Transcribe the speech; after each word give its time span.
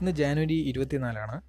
ഇന്ന് 0.00 0.10
ജാനുവരി 0.10 0.54
ഇരുപത്തിനാലാണ്. 0.54 1.40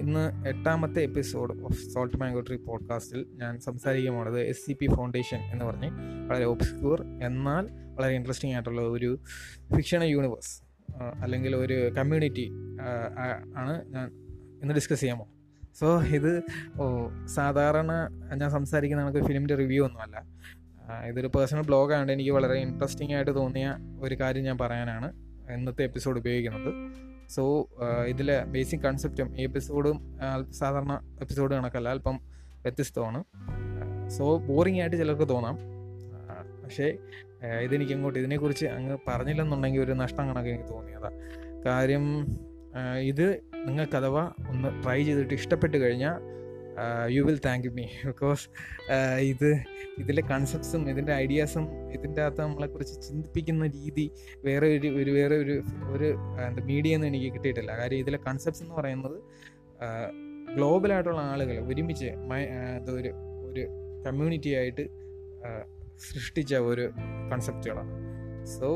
ഇന്ന് 0.00 0.48
എട്ടാമത്തെ 0.48 1.00
episode 1.02 1.62
of 1.62 1.72
Salt 1.72 2.16
Mango 2.16 2.40
Tree 2.40 2.56
പോഡ്കാസ്റ്റിൽ 2.56 3.26
ഞാൻ 3.32 3.60
സംസാരിക്കാൻ 3.60 4.14
പോണത് 4.14 4.40
എസ് 4.40 4.66
സി 4.66 4.72
പി 4.72 4.86
ഫൗണ്ടേഷൻ 4.86 5.38
എന്ന് 5.38 5.64
പറഞ്ഞ് 5.64 5.90
വളരെ 6.30 6.44
ഒബ്സ്ക്യൂർ 6.44 7.02
എന്നാൽ 7.22 7.68
വളരെ 7.94 8.14
ഇൻട്രസ്റ്റിംഗ് 8.14 8.54
ആയിട്ടുള്ള 8.54 8.80
ഒരു 8.80 9.18
ഫിക്ഷണൽ 9.76 10.04
യൂണിവേഴ്സ് 10.04 10.62
അല്ലെങ്കിൽ 11.02 11.56
ഒരു 11.56 11.88
കമ്മ്യൂണിറ്റി 11.88 12.50
ആണ് 13.56 13.88
ഞാൻ 13.88 14.08
ഇന്ന് 14.62 14.74
ഡിസ്കസ് 14.74 15.00
ചെയ്യാൻ 15.00 15.18
പോകും 15.18 15.32
സോ 15.78 16.02
ഇത് 16.02 16.42
സാധാരണ 17.26 17.92
ഞാൻ 18.34 18.50
സംസാരിക്കുന്ന 18.50 19.04
കണക്ക് 19.04 19.26
ഫിലിമിന്റെ 19.26 19.54
റിവ്യൂ 19.54 19.84
ഒന്നുമല്ല 19.84 20.24
ഇതൊരു 21.06 21.26
പേഴ്സണൽ 21.26 21.62
ബ്ലോഗാണ് 21.62 22.12
എനിക്ക് 22.12 22.30
വളരെ 22.30 22.54
ഇൻട്രസ്റ്റിംഗ് 22.54 23.14
ആയിട്ട് 23.14 23.34
തോന്നിയ 23.34 23.76
ഒരു 24.00 24.14
കാര്യം 24.14 24.44
ഞാൻ 24.44 24.58
പറയാനാണ് 24.58 25.30
ഇന്നത്തെ 25.52 25.82
എപ്പിസോഡ് 25.82 26.18
ഉപയോഗിക്കുന്നത്. 26.18 26.70
സോ 27.34 27.68
ഇതിലെ 28.06 28.44
ബേസിക് 28.44 28.80
കൺസെപ്റ്റും 28.80 29.40
ഈ 29.40 29.42
എപ്പിസോഡും 29.42 29.98
സാധാരണ 30.50 30.92
എപ്പിസോഡ് 31.20 31.54
കണക്കല്ല 31.54 31.88
അല്പം 31.88 32.16
വ്യത്യസ്തമാണ്. 32.62 33.24
സോ 34.08 34.38
ബോറിംഗ് 34.38 34.80
ആയിട്ട് 34.80 34.96
ചിലർക്ക് 34.96 35.28
തോന്നാം. 35.28 35.58
പക്ഷേ 36.64 36.86
ഇതെനിക്ക് 37.62 37.92
അങ്ങോട്ട് 37.92 38.18
ഇതിനെക്കുറിച്ച് 38.18 38.66
അങ്ങ് 38.66 38.98
പറഞ്ഞില്ലെന്നുണ്ടെങ്കിൽ 39.08 39.80
ഒരു 39.80 39.92
നഷ്ടം 39.92 40.28
കണക്ക് 40.28 40.48
എനിക്ക് 40.48 40.68
തോന്നിയതാണ് 40.68 41.16
കാര്യം 41.64 42.04
ഇത് 42.98 43.26
നിങ്ങൾക്ക് 43.66 43.96
അഥവാ 43.96 44.32
ഒന്ന് 44.48 44.82
ട്രൈ 44.84 45.04
ചെയ്തിട്ട് 45.04 45.34
ഇഷ്ടപ്പെട്ട് 45.34 45.76
കഴിഞ്ഞാൽ 45.76 46.18
you 47.08 47.22
will 47.22 47.38
thank 47.46 47.68
me 47.78 47.84
because 48.04 48.44
ഇത് 49.32 49.50
ഇതിലെ 49.98 50.22
കൺസെപ്റ്റ്സും 50.22 50.90
ഇതിന്റെ 50.90 51.12
ഐഡിയാസും 51.12 51.64
ഇതിന്റെ 51.92 52.22
അകത്ത് 52.22 52.40
നമ്മളെക്കുറിച്ച് 52.40 52.94
ചിന്തിപ്പിക്കുന്ന 53.08 53.66
രീതി 53.78 54.10
വേറെ 54.44 54.66
ഒരു 54.76 54.88
ഒരു 55.00 55.10
വേറെ 55.10 55.36
ഒരു 55.36 55.56
ഒരു 55.94 56.08
എന്താ 56.46 56.62
മീഡിയ 56.64 56.96
ഒന്നും 56.96 57.08
എനിക്ക് 57.08 57.30
കിട്ടിയിട്ടില്ല. 57.34 57.72
കാര്യം 57.80 57.98
ഇതിലെ 57.98 58.18
കൺസെപ്റ്റ്സ് 58.28 58.64
എന്ന് 58.64 58.74
പറയുന്നത് 58.74 59.18
ഗ്ലോബലായിട്ടുള്ള 60.56 61.20
ആളുകൾ 61.32 61.58
ഒരുമിച്ച് 61.72 62.10
ഒരു 63.00 63.12
ഒരു 63.48 63.64
കമ്മ്യൂണിറ്റി 64.06 64.50
ആയിട്ട് 64.60 64.84
സൃഷ്ടിച്ച 66.08 66.54
ഒരു 66.70 66.84
കൺസെപ്റ്റുകളാണ് 67.32 67.92
സോ 68.54 68.68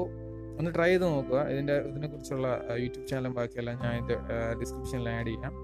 ഒന്ന് 0.58 0.70
ട്രൈ 0.74 0.88
ചെയ്ത് 0.90 1.04
നോക്കുക. 1.04 1.38
ഇതിന്റെ 1.52 1.76
ഇതിനെക്കുറിച്ചുള്ള 1.90 2.48
യൂട്യൂബ് 2.82 3.06
ചാനലും 3.10 3.32
ബാക്കിയെല്ലാം 3.38 3.76
ഞാൻ 3.84 3.94
ഇതിന്റെ 4.00 4.16
ഡിസ്ക്രിപ്ഷനിൽ 4.60 5.08
ആഡ് 5.14 5.30
ചെയ്യാം. 5.32 5.54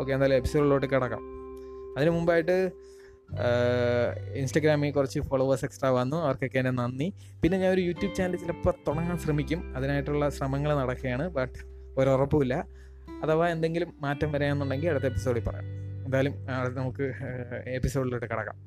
ഓക്കെ 0.00 0.12
എന്തായാലും 0.12 0.36
എപ്പിസോഡിലോട്ട് 0.40 0.86
കിടക്കാം. 0.94 1.24
അതിന് 1.98 2.10
മുമ്പായിട്ട് 2.10 2.56
ഇൻസ്റ്റഗ്രാമിൽ 4.34 4.90
കുറച്ച് 4.90 5.20
ഫോളോവേഴ്സ് 5.20 5.64
എക്സ്ട്രാ 5.64 5.90
വന്നു. 5.90 6.16
അവർക്കൊക്കെ 6.16 6.58
എന്റെ 6.58 6.70
നന്ദി. 6.70 7.12
പിന്നെ 7.42 7.58
ഞാൻ 7.58 7.72
ഒരു 7.72 7.80
യൂട്യൂബ് 7.80 8.14
ചാനൽ 8.14 8.36
ചിലപ്പോൾ 8.36 8.74
തുടങ്ങാൻ 8.88 9.18
ശ്രമിക്കും. 9.18 9.76
അതിനായിട്ടുള്ള 9.76 10.28
ശ്രമങ്ങൾ 10.28 10.74
നടക്കുകയാണ്. 10.76 11.28
ബട്ട് 11.28 11.58
ഒരു 11.98 12.10
ഉറപ്പുമില്ല. 12.10 12.54
അഥവാ 13.24 13.48
എന്തെങ്കിലും 13.48 13.90
മാറ്റം 14.00 14.32
വരാമെന്നുണ്ടെങ്കിൽ 14.32 14.88
അടുത്ത 14.90 15.04
എപ്പിസോഡിൽ 15.04 15.44
പറയാം. 15.44 15.66
എന്തായാലും 16.04 16.34
നമുക്ക് 16.74 17.12
എപ്പിസോഡിലോട്ട് 17.66 18.26
കിടക്കാം. 18.26 18.58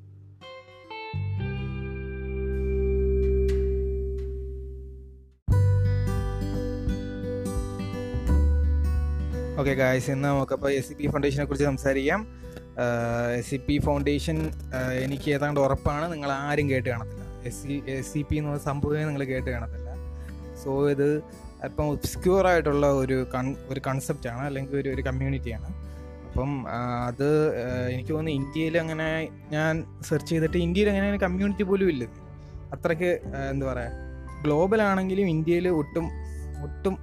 ഓക്കെ 9.60 9.74
ഗായ്സ് 9.74 10.12
ഇന്ന് 10.12 10.28
നമുക്കപ്പോൾ 10.28 10.72
എസ് 10.72 10.88
സി 10.90 10.94
പി 10.94 11.08
ഫൗണ്ടേഷനെ 11.08 11.46
കുറിച്ച് 11.46 11.66
സംസാരിക്കാം. 11.66 12.22
എസ് 13.38 13.50
സി 13.50 13.58
പി 13.68 13.78
ഫൗണ്ടേഷൻ 13.78 14.38
എനിക്ക് 15.04 15.32
ഏതാണ്ട് 15.32 15.60
ഉറപ്പാണ് 15.60 16.14
നിങ്ങൾ 16.14 16.32
ആരും 16.32 16.70
കേട്ട് 16.70 16.90
കാണത്തില്ല. 16.90 17.24
S 17.46 17.64
C 17.64 17.84
S 17.88 18.14
C 18.14 18.22
P 18.30 18.36
എന്ന് 18.36 18.60
സംഭവമേ 18.60 19.06
നിങ്ങൾ 19.06 19.24
കേട്ട് 19.24 19.50
കാണത്തില്ല. 19.50 19.90
സോ 20.64 20.90
ഇത് 20.90 21.22
അപ്പം 21.66 21.86
ഒബ്സ്ക്യൂർ 21.86 22.48
ആയിട്ടുള്ള 22.48 22.92
ഒരു 22.92 23.28
കൺ 23.34 23.56
ഒരു 23.70 23.82
കൺസെപ്റ്റാണ് 23.88 24.44
അല്ലെങ്കിൽ 24.46 24.78
ഒരു 24.78 24.90
ഒരു 24.90 25.02
കമ്മ്യൂണിറ്റിയാണ് 25.02 25.70
അപ്പം 26.28 26.52
അത് 27.08 27.30
എനിക്ക് 27.94 28.12
തോന്നുന്നു 28.14 28.42
ഇന്ത്യയിൽ 28.42 28.78
അങ്ങനെ 28.78 29.30
ഞാൻ 29.52 29.84
സെർച്ച് 30.10 30.30
ചെയ്തിട്ട് 30.30 30.58
ഇന്ത്യയിൽ 30.58 30.90
അങ്ങനെ 30.90 31.10
ഒരു 31.10 31.18
കമ്മ്യൂണിറ്റി 31.18 31.64
പോലും 31.64 31.90
ഇല്ല. 31.90 32.06
അത്രയ്ക്ക് 32.74 33.12
എന്താ 33.52 33.74
പറയുക 33.74 34.44
ഗ്ലോബൽ 34.44 34.82
ആണെങ്കിലും 34.82 35.28
ഇന്ത്യയിൽ 35.28 35.68
ഒട്ടും 35.70 36.06
ഒട്ടും 36.64 36.98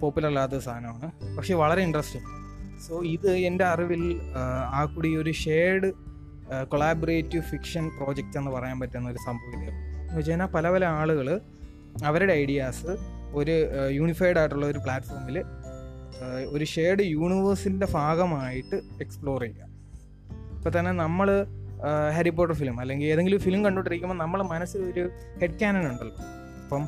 പോപ്പുലർ 0.00 0.28
അല്ലാത്ത 0.28 0.58
സാധനമാണ്. 0.58 1.36
പക്ഷേ 1.36 1.54
വളരെ 1.54 1.82
ഇൻട്രസ്റ്റിംഗ് 1.82 2.43
സോ 2.88 3.02
ഇത് 3.04 3.30
എന്റെ 3.30 3.64
അറിവിൽ 3.64 4.20
ആ 4.74 4.84
കൂടി 4.84 5.16
ഒരു 5.16 5.30
ഷെയർഡ് 5.30 5.92
കൊളാബറേറ്റീവ് 6.68 7.42
ഫിക്ഷൻ 7.42 7.88
പ്രോജക്റ്റ് 7.88 8.38
എന്ന് 8.38 8.50
പറയാൻ 8.50 8.80
പറ്റുന്ന 8.80 9.10
ഒരു 9.10 9.20
സംഭവം 9.26 9.60
എന്ന് 9.68 10.16
വെച്ച് 10.16 10.30
കഴിഞ്ഞാൽ 10.30 10.46
പല 10.46 10.70
പല 10.70 10.84
ആളുകൾ 10.84 11.40
അവരുടെ 12.04 12.32
ഐഡിയാസ് 12.32 12.96
ഒരു 13.32 13.54
യൂണിഫൈഡ് 13.90 14.38
ആയിട്ടുള്ള 14.38 14.66
ഒരു 14.66 14.78
പ്ലാറ്റ്ഫോമിൽ 14.78 15.44
ഒരു 16.48 16.64
ഷെയർഡ് 16.64 17.02
യൂണിവേഴ്സിന്റെ 17.02 17.86
ഭാഗമായിട്ട് 17.92 18.76
എക്സ്പ്ലോർ 18.76 19.40
ചെയ്യുക. 19.42 19.68
ഇപ്പോൾ 20.56 20.78
തന്നെ 20.78 20.92
നമ്മൾ 20.92 21.46
ഹാരി 22.14 22.30
പോട്ടർ 22.30 22.54
ഫിലിം 22.54 22.80
അല്ലെങ്കിൽ 22.80 23.06
ഏതെങ്കിലും 23.06 23.40
ഫിലിം 23.40 23.64
കണ്ടുകൊണ്ടിരിക്കുമ്പോൾ 23.64 24.18
നമ്മളെ 24.18 24.44
മനസ്സിൽ 24.44 24.82
ഒരു 24.82 25.10
ഹെഡ് 25.40 25.58
ക്യാനൻ 25.58 25.86
ഉണ്ടല്ലോ. 25.90 26.16
അപ്പം 26.64 26.84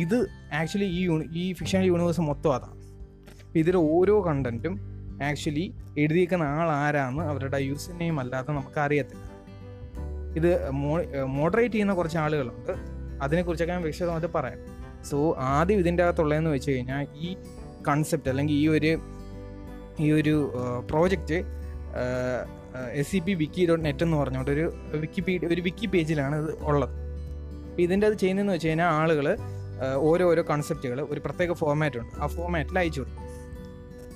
ഇത് 0.00 0.16
ആക്ച്വലി 0.52 0.84
ഈ 0.84 1.00
യൂണി 1.00 1.24
ഈ 1.32 1.52
ഫിക്ഷണൽ 1.52 1.84
യൂണിവേഴ്സ് 1.84 2.20
മൊത്തം 2.20 2.54
അതാണ് 2.54 2.78
ഇതിൽ 3.58 3.76
ഓരോ 3.76 4.26
കണ്ടന്റും 4.26 4.99
ആക്ച്വലി 5.28 5.66
എഴുതിയിരിക്കുന്ന 5.98 6.44
ആൾ 6.56 6.68
ആരാന്ന് 6.70 7.22
അവരുടെ 7.22 7.58
യൂസർ 7.58 7.92
നെയിം 7.98 8.20
അല്ലാതെ 8.20 8.50
നമുക്ക് 8.52 8.80
അറിയത്തില്ല 8.80 9.26
ഇത് 10.38 10.70
മോഡറേറ്റ് 11.26 11.74
ചെയ്യുന്ന 11.74 11.94
കുറച്ച് 11.94 12.18
ആളുകളുണ്ട്. 12.18 12.72
അതിനെക്കുറിച്ചൊക്കെ 13.22 13.74
ഞാൻ 13.74 13.82
വിശദമായിട്ട് 13.82 14.28
പറയാം. 14.34 14.58
സോ 15.04 15.34
ആദ്യം 15.38 15.78
ഇതിന്റെ 15.78 16.02
അകത്തുള്ളതെന്ന് 16.02 16.50
വെച്ച് 16.50 16.70
കഴിഞ്ഞാൽ 16.70 17.06
ഈ 17.14 17.36
കൺസെപ്റ്റ് 17.88 18.28
അല്ലെങ്കിൽ 18.28 18.54
ഈ 18.54 18.68
ഒരു 18.68 18.92
ഈ 20.00 20.12
ഒരു 20.12 20.52
project 20.90 21.38
S 22.92 23.10
C 23.10 23.18
P 23.18 23.32
wiki 23.32 23.66
dot 23.66 23.84
net 23.84 24.04
എന്ന് 24.04 24.16
പറഞ്ഞുകൊണ്ട് 24.16 24.50
ഒരു 24.50 24.64
വിക്കിപീഡിയ 24.96 25.48
ഒരു 25.48 25.60
വിക്കി 25.60 25.86
പേജിലാണ് 25.86 26.36
ഇത് 26.42 26.50
ഉള്ളത്. 26.62 26.94
അപ്പോൾ 27.70 27.82
ഇതിന്റെ 27.82 28.06
അത് 28.06 28.14
ചെയ്യുന്നതെന്ന് 28.14 28.54
വെച്ച് 28.54 28.68
കഴിഞ്ഞാൽ 28.68 28.86
ആളുകൾ 28.86 29.36
ഓരോരോ 29.94 30.42
കൺസെപ്റ്റുകൾ 30.50 31.00
ഒരു 31.10 31.20
പ്രത്യേക 31.20 31.52
ഫോർമാറ്റ് 31.52 31.96
ഉണ്ട്. 31.96 32.14
ആ 32.22 32.26
ഫോർമാറ്റിൽ 32.26 32.78
അയച്ചു 32.78 33.00
കൊടുക്കും. 33.00 33.29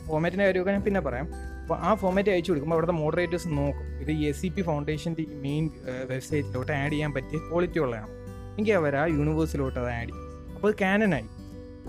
ഫോമാറ്റിന്റെ 0.06 0.44
കാര്യമൊക്കെ 0.44 0.72
ഞാൻ 0.72 0.82
പിന്നെ 0.82 1.00
പറയാം. 1.00 1.28
അപ്പോൾ 1.62 1.78
ആ 1.78 1.94
ഫോമാറ്റ് 1.94 2.30
അയച്ചു 2.30 2.50
കൊടുക്കുമ്പോൾ 2.50 2.76
അവിടുത്തെ 2.76 2.94
മോഡറേറ്റേഴ്സ് 2.94 3.48
നോക്കും. 3.48 3.86
ഇത് 4.00 4.10
എസ് 4.10 4.42
സി 4.42 4.48
പി 4.48 4.62
ഫൗണ്ടേഷന്റെ 4.62 5.22
ഈ 5.22 5.34
മെയിൻ 5.34 5.70
വെബ്സൈറ്റിലോട്ട് 6.08 6.72
ആഡ് 6.72 6.92
ചെയ്യാൻ 6.92 7.12
പറ്റിയ 7.12 7.38
ക്വാളിറ്റി 7.38 7.78
ഉള്ളതാണ്. 7.78 8.08
എങ്കിൽ 8.58 8.72
അവർ 8.72 8.96
ആ 8.96 9.06
യൂണിവേഴ്സിലോട്ട് 9.06 9.80
അത് 9.80 9.88
ആഡ് 9.88 10.08
ചെയ്യും. 10.08 10.54
അപ്പോൾ 10.54 10.74
കാനനായി 10.80 11.24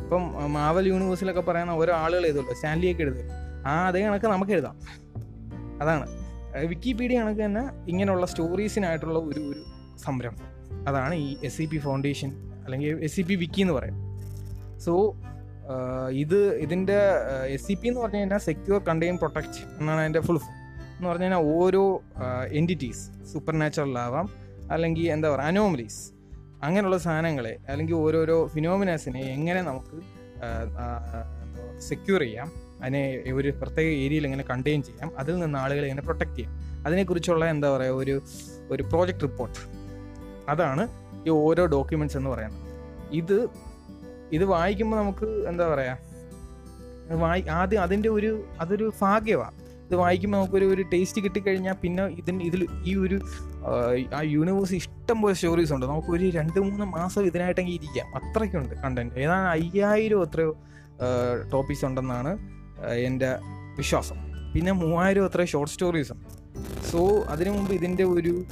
ഇപ്പം 0.04 0.54
മാവൽ 0.54 0.88
യൂണിവേഴ്സിലൊക്കെ 0.88 1.42
പറയുന്ന 1.42 1.72
ഓരോ 1.72 1.94
ആളുകൾ 1.94 2.26
എഴുതുമല്ലോ 2.26 2.54
സ്റ്റാൻലിയൊക്കെ 2.54 3.04
എഴുതുമല്ലോ 3.04 3.36
ആ 3.70 3.88
അതേ 3.88 4.02
കണക്ക് 4.02 4.26
നമുക്ക് 4.26 4.52
എഴുതാം. 4.52 4.80
അതാണ്. 5.82 6.08
വിക്കിപീഡിയ 6.68 7.20
കണക്ക് 7.20 7.42
തന്നെ 7.42 7.90
ഇങ്ങനെയുള്ള 7.90 8.26
സ്റ്റോറീസിനായിട്ടുള്ള 8.26 9.20
ഒരു 9.20 9.40
ഒരു 9.40 9.64
സംരംഭം. 10.06 10.56
അതാണ് 10.88 11.16
ഈ 11.16 11.36
എസ് 11.44 11.58
സി 11.58 11.66
പി 11.66 11.78
ഫൗണ്ടേഷൻ 11.78 12.30
അല്ലെങ്കിൽ 12.66 13.00
എസ് 13.04 13.16
സി 13.16 13.22
പി 13.22 13.36
വിക്കി 13.36 13.62
എന്ന് 13.62 13.74
പറയും 13.74 13.98
സോ 14.80 15.16
ഇത് 16.14 16.60
ഇതിന്റെ 16.60 16.98
എസ് 17.48 17.66
സി 17.68 17.74
പി 17.74 17.88
എന്ന് 17.88 18.02
പറഞ്ഞു 18.02 18.20
കഴിഞ്ഞാൽ 18.20 18.38
സെക്യൂർ 18.38 18.84
കണ്ടെയ്ൻ 18.84 19.18
പ്രൊട്ടക്റ്റ് 19.18 19.62
എന്നാണ് 19.80 20.02
അതിന്റെ 20.02 20.20
ഫുൾ 20.20 20.38
ഫോം 20.38 20.58
എന്ന് 20.98 21.08
പറഞ്ഞു 21.10 21.24
കഴിഞ്ഞാൽ 21.24 21.46
ഓരോ 21.56 21.84
എന്റിറ്റീസ് 22.52 23.04
സൂപ്പർ 23.34 23.54
നാച്ചുറൽ 23.54 24.00
ആവാം 24.00 24.28
അല്ലെങ്കിൽ 24.72 25.12
എന്താ 25.12 25.30
പറയുക 25.30 25.48
അനോമലീസ് 25.48 26.02
അങ്ങനെയുള്ള 26.64 26.98
സാധനങ്ങളെ 26.98 27.60
അല്ലെങ്കിൽ 27.68 27.96
ഓരോരോ 27.96 28.48
ഫിനോമിനാസിനെ 28.48 29.20
എങ്ങനെ 29.20 29.62
നമുക്ക് 29.62 29.98
സെക്യൂർ 31.80 32.22
ചെയ്യാം 32.22 32.48
അതിനെ 32.82 33.02
ഒരു 33.34 33.50
പ്രത്യേക 33.62 33.88
ഏരിയയിൽ 34.04 34.26
എങ്ങനെ 34.26 34.44
കണ്ടെയ്ൻ 34.44 34.82
ചെയ്യാം 34.84 35.12
അതിൽ 35.18 35.40
നിന്ന് 35.40 35.58
ആളുകളെ 35.58 35.86
എങ്ങനെ 35.88 36.02
പ്രൊട്ടക്റ്റ് 36.02 36.36
ചെയ്യാം. 36.36 36.54
അതിനെക്കുറിച്ചുള്ള 36.86 37.46
എന്താ 37.46 37.78
പറയുക 37.78 37.96
ഒരു 37.96 38.22
ഒരു 38.72 38.84
പ്രോജക്റ്റ് 38.84 39.22
റിപ്പോർട്ട് 39.22 39.60
അതാണ് 40.50 40.84
ഈ 41.28 41.30
ഓരോ 41.30 41.66
ഡോക്യുമെന്റ്സ് 41.66 42.18
എന്ന് 42.18 42.30
പറയുന്നത്. 42.30 42.62
ഇത് 43.12 43.38
ഇത് 44.32 44.46
വായിക്കുമ്പോൾ 44.46 44.98
നമുക്ക് 44.98 45.26
എന്താ 45.26 45.68
പറയുക 45.74 45.98
വായി 47.16 47.42
ആദ്യം 47.42 47.82
അതിന്റെ 47.82 48.10
ഒരു 48.10 48.46
അതൊരു 48.60 48.94
ഭാഗ്യമാണ് 49.02 49.66
ഇത് 49.86 49.96
വായിക്കുമ്പോൾ 49.96 50.38
നമുക്കൊരു 50.38 50.66
ഒരു 50.66 50.82
ടേസ്റ്റ് 50.94 51.24
കിട്ടിക്കഴിഞ്ഞാൽ 51.24 51.76
പിന്നെ 51.82 52.04
ഇതിന് 52.04 52.44
ഇതിൽ 52.44 52.68
ഈ 52.86 52.96
ഒരു 52.96 53.22
ആ 54.16 54.22
യൂണിവേഴ്സ് 54.22 54.74
ഇഷ്ടം 54.74 55.22
പോലെ 55.22 55.34
സ്റ്റോറീസ് 55.34 55.74
ഉണ്ട്. 55.74 55.86
നമുക്ക് 55.86 56.08
ഒരു 56.08 56.30
രണ്ട് 56.30 56.60
മൂന്ന് 56.60 56.86
മാസം 56.86 57.26
ഇതിനായിട്ടെങ്കിൽ 57.26 57.74
ഇരിക്കാം. 57.74 58.08
അത്രയ്ക്കുണ്ട് 58.16 58.76
കണ്ടന്റ് 58.76 59.20
ഏതാണ് 59.20 59.48
അയ്യായിരം 59.48 60.24
എത്രയോ 60.24 60.58
ടോപ്പിക്സ് 61.52 61.86
ഉണ്ടെന്നാണ് 61.86 62.38
എന്റെ 62.94 63.40
വിശ്വാസം. 63.78 64.18
പിന്നെ 64.54 64.72
മൂവായിരം 64.72 65.26
എത്രയോ 65.26 65.46
ഷോർട്ട് 65.46 65.74
സ്റ്റോറീസ് 65.74 66.14
സോ 66.92 67.24
അതിനു 67.28 67.50
മുമ്പ് 67.50 67.74
ഇതിന്റെ 67.74 68.04
ഒരു 68.04 68.46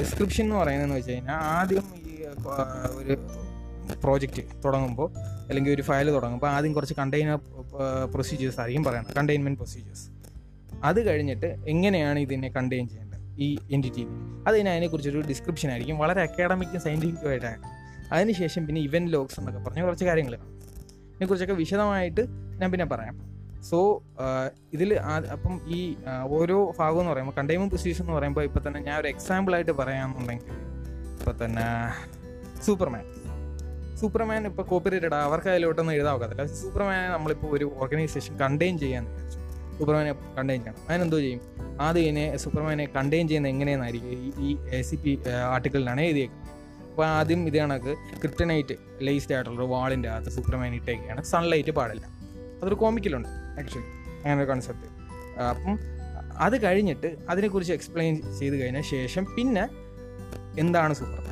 ഡിസ്ക്രിപ്ഷൻ 0.00 0.44
എന്ന് 0.44 0.56
പറയുന്നതെന്ന് 0.56 0.96
വെച്ച് 0.96 1.12
കഴിഞ്ഞാൽ 1.12 1.34
ആദ്യം 1.34 1.84
ഈ 1.96 2.24
ഒരു 2.98 3.16
പ്രോജക്റ്റ് 3.94 4.42
തുടങ്ങുമ്പോൾ 4.64 5.12
അല്ലെങ്കിൽ 5.18 5.70
ഒരു 5.70 5.82
ഫയൽ 5.82 6.10
തുടങ്ങുമ്പോൾ 6.10 6.50
ആദ്യം 6.50 6.72
കുറച്ച് 6.72 6.94
കണ്ടെയ്നർ 6.94 7.36
പ്രൊസീജിയേഴ്സ് 8.12 8.60
ആയിരിക്കും 8.60 8.84
പറയുന്നത്. 8.84 9.14
കണ്ടെയ്ൻമെന്റ് 9.16 9.58
പ്രൊസീജിയേഴ്സ് 9.58 10.10
അത് 10.84 11.06
കഴിഞ്ഞിട്ട് 11.06 11.46
എങ്ങനെയാണ് 11.46 12.18
ഇതിനെ 12.18 12.48
കണ്ടെയ്ൻ 12.48 12.88
ചെയ്യേണ്ടത്? 12.88 13.18
ഈ 13.38 13.58
എന്റിറ്റിനെ 13.72 14.44
അതിന് 14.48 14.68
അതിനെക്കുറിച്ചൊരു 14.68 15.20
ഡിസ്ക്രിപ്ഷൻ 15.20 15.70
ആയിരിക്കും. 15.70 15.98
വളരെ 15.98 16.22
അക്കാഡമിക്കും 16.22 16.80
സയന്റിഫിക്കുമായിട്ടാണ് 16.80 17.62
അതിനുശേഷം 18.12 18.66
പിന്നെ 18.66 18.80
ഇവന്റ് 18.80 19.12
ലോഗ്സ് 19.12 19.40
എന്നൊക്കെ 19.40 19.62
പറഞ്ഞ 19.62 19.82
കുറച്ച് 19.82 20.04
കാര്യങ്ങൾ. 20.04 20.34
ഇതിനെക്കുറിച്ചൊക്കെ 20.34 21.54
വിശദമായിട്ട് 21.54 22.20
ഞാൻ 22.60 22.70
പിന്നെ 22.70 22.86
പറയാം. 22.86 23.28
സോ 23.70 24.02
ഇതിൽ 24.72 24.94
അപ്പം 24.94 25.60
ഈ 25.68 25.94
ഓരോ 26.28 26.72
ഭാഗം 26.78 27.00
എന്ന് 27.00 27.12
പറയുമ്പോൾ 27.12 27.34
കണ്ടെയ്ൻമെന്റ് 27.34 27.74
പ്രൊസീജിയേഴ്സ് 27.74 28.02
എന്ന് 28.02 28.12
പറയുമ്പോൾ 28.12 28.44
ഇപ്പോൾ 28.44 28.68
തന്നെ 28.68 28.80
ഞാൻ 28.80 29.00
ഒരു 29.00 29.08
എക്സാമ്പിളായിട്ട് 29.08 29.70
പറയാമെന്നുണ്ടെങ്കിൽ 29.70 30.52
ഇപ്പോൾ 31.18 31.44
തന്നെ 31.44 31.66
സൂപ്പർമാൻ 32.64 33.04
സൂപ്പർമാൻ 34.00 34.46
ഇപ്പോൾ 34.46 34.62
കോപ്പറേറ്റഡ് 34.62 35.14
അവർക്ക് 35.14 35.48
അതിലോട്ടൊന്നും 35.48 35.94
എഴുതാൻ 35.94 36.14
ഒക്കത്തില്ല. 36.14 36.44
സൂപ്പർമാനെ 36.46 37.08
നമ്മളിപ്പോൾ 37.08 37.50
ഒരു 37.56 37.66
ഓർഗനൈസേഷൻ 37.76 38.38
കണ്ടെയ്ൻ 38.38 38.78
ചെയ്യാൻ 38.78 39.04
സൂപ്പർമാനെ 39.78 40.12
കണ്ടെയ്ൻ 40.38 40.60
ചെയ്യണം. 40.64 40.80
അതിനെന്തോ 40.88 41.18
ചെയ്യും? 41.18 41.40
ആദ്യം 41.80 42.02
ഇതിനെ 42.02 42.36
സൂപ്പർമാനെ 42.36 42.84
കണ്ടെയ്ൻ 42.96 43.28
ചെയ്യുന്നത് 43.28 43.52
എങ്ങനെയെന്നായിരിക്കും? 43.52 44.10
ഈ 44.46 44.56
എ 44.78 44.82
സി 44.82 44.96
പി 44.96 45.12
ആർട്ടിക്കിളിലാണ് 45.54 46.00
എഴുതിയേക്കുന്നത്. 46.00 46.46
അപ്പോൾ 46.90 47.06
ആദ്യം 47.06 47.40
ഇത് 47.48 47.56
കണക്ക് 47.56 47.92
ക്രിപ്റ്റനൈറ്റ് 48.20 48.74
ലേസ്ഡ് 49.00 49.34
ആയിട്ടുള്ള 49.34 49.60
ഒരു 49.60 49.68
വാളിന്റെ 49.68 50.08
അകത്ത് 50.08 50.30
സൂപ്പർമാൻ 50.30 50.74
ഇട്ടേക്കാണ്. 50.74 51.22
സൺലൈറ്റ് 51.22 51.70
പാടില്ല. 51.70 52.06
അതൊരു 52.60 52.74
കോമിക്കലുണ്ട് 52.74 53.28
ആക്ച്വലി 53.28 53.86
അങ്ങനെ 54.22 54.40
ഒരു 54.42 54.48
കൺസെപ്റ്റ് 54.50 54.86
അപ്പം 55.42 55.78
അത് 56.38 56.56
കഴിഞ്ഞിട്ട് 56.62 57.16
അതിനെക്കുറിച്ച് 57.28 57.72
എക്സ്പ്ലെയിൻ 57.72 58.14
ചെയ്ത് 58.38 58.56
കഴിഞ്ഞ 58.62 58.80
ശേഷം 58.80 59.24
പിന്നെ 59.36 59.64
എന്താണ് 60.60 60.92
സൂപ്പർമാൻ 60.94 61.27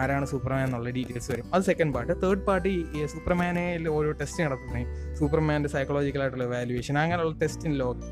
ആരാണ് 0.00 0.26
സൂപ്പർമാൻ 0.32 0.62
എന്നുള്ള 0.66 0.90
ഡീറ്റെയിൽസ് 0.96 1.30
വരും. 1.32 1.46
അത് 1.54 1.62
സെക്കൻഡ് 1.68 1.92
പാർട്ട് 1.94 2.12
തേർഡ് 2.22 2.44
പാർട്ടി 2.48 2.72
ഈ 2.96 3.06
സൂപ്പർമാനെ 3.14 3.64
ഓരോ 3.96 4.10
ടെസ്റ്റ് 4.20 4.40
നടത്തുന്നത് 4.46 4.86
സൂപ്പർമാന്റെ 5.20 5.70
സൈക്കോളജിക്കൽ 5.74 6.22
ആയിട്ടുള്ള 6.24 6.46
വാല്യുവേഷൻ 6.54 6.98
അങ്ങനെയുള്ള 7.02 7.34
ടെസ്റ്റിന് 7.42 7.76
ലോക്ക് 7.82 8.08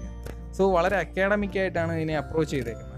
സോ 0.56 0.62
വളരെ 0.76 0.96
അക്കാഡമിക് 1.04 1.58
ആയിട്ടാണ് 1.62 1.92
ഇതിനെ 1.98 2.16
അപ്രോച്ച് 2.22 2.52
ചെയ്തേക്കുന്നത്. 2.56 2.96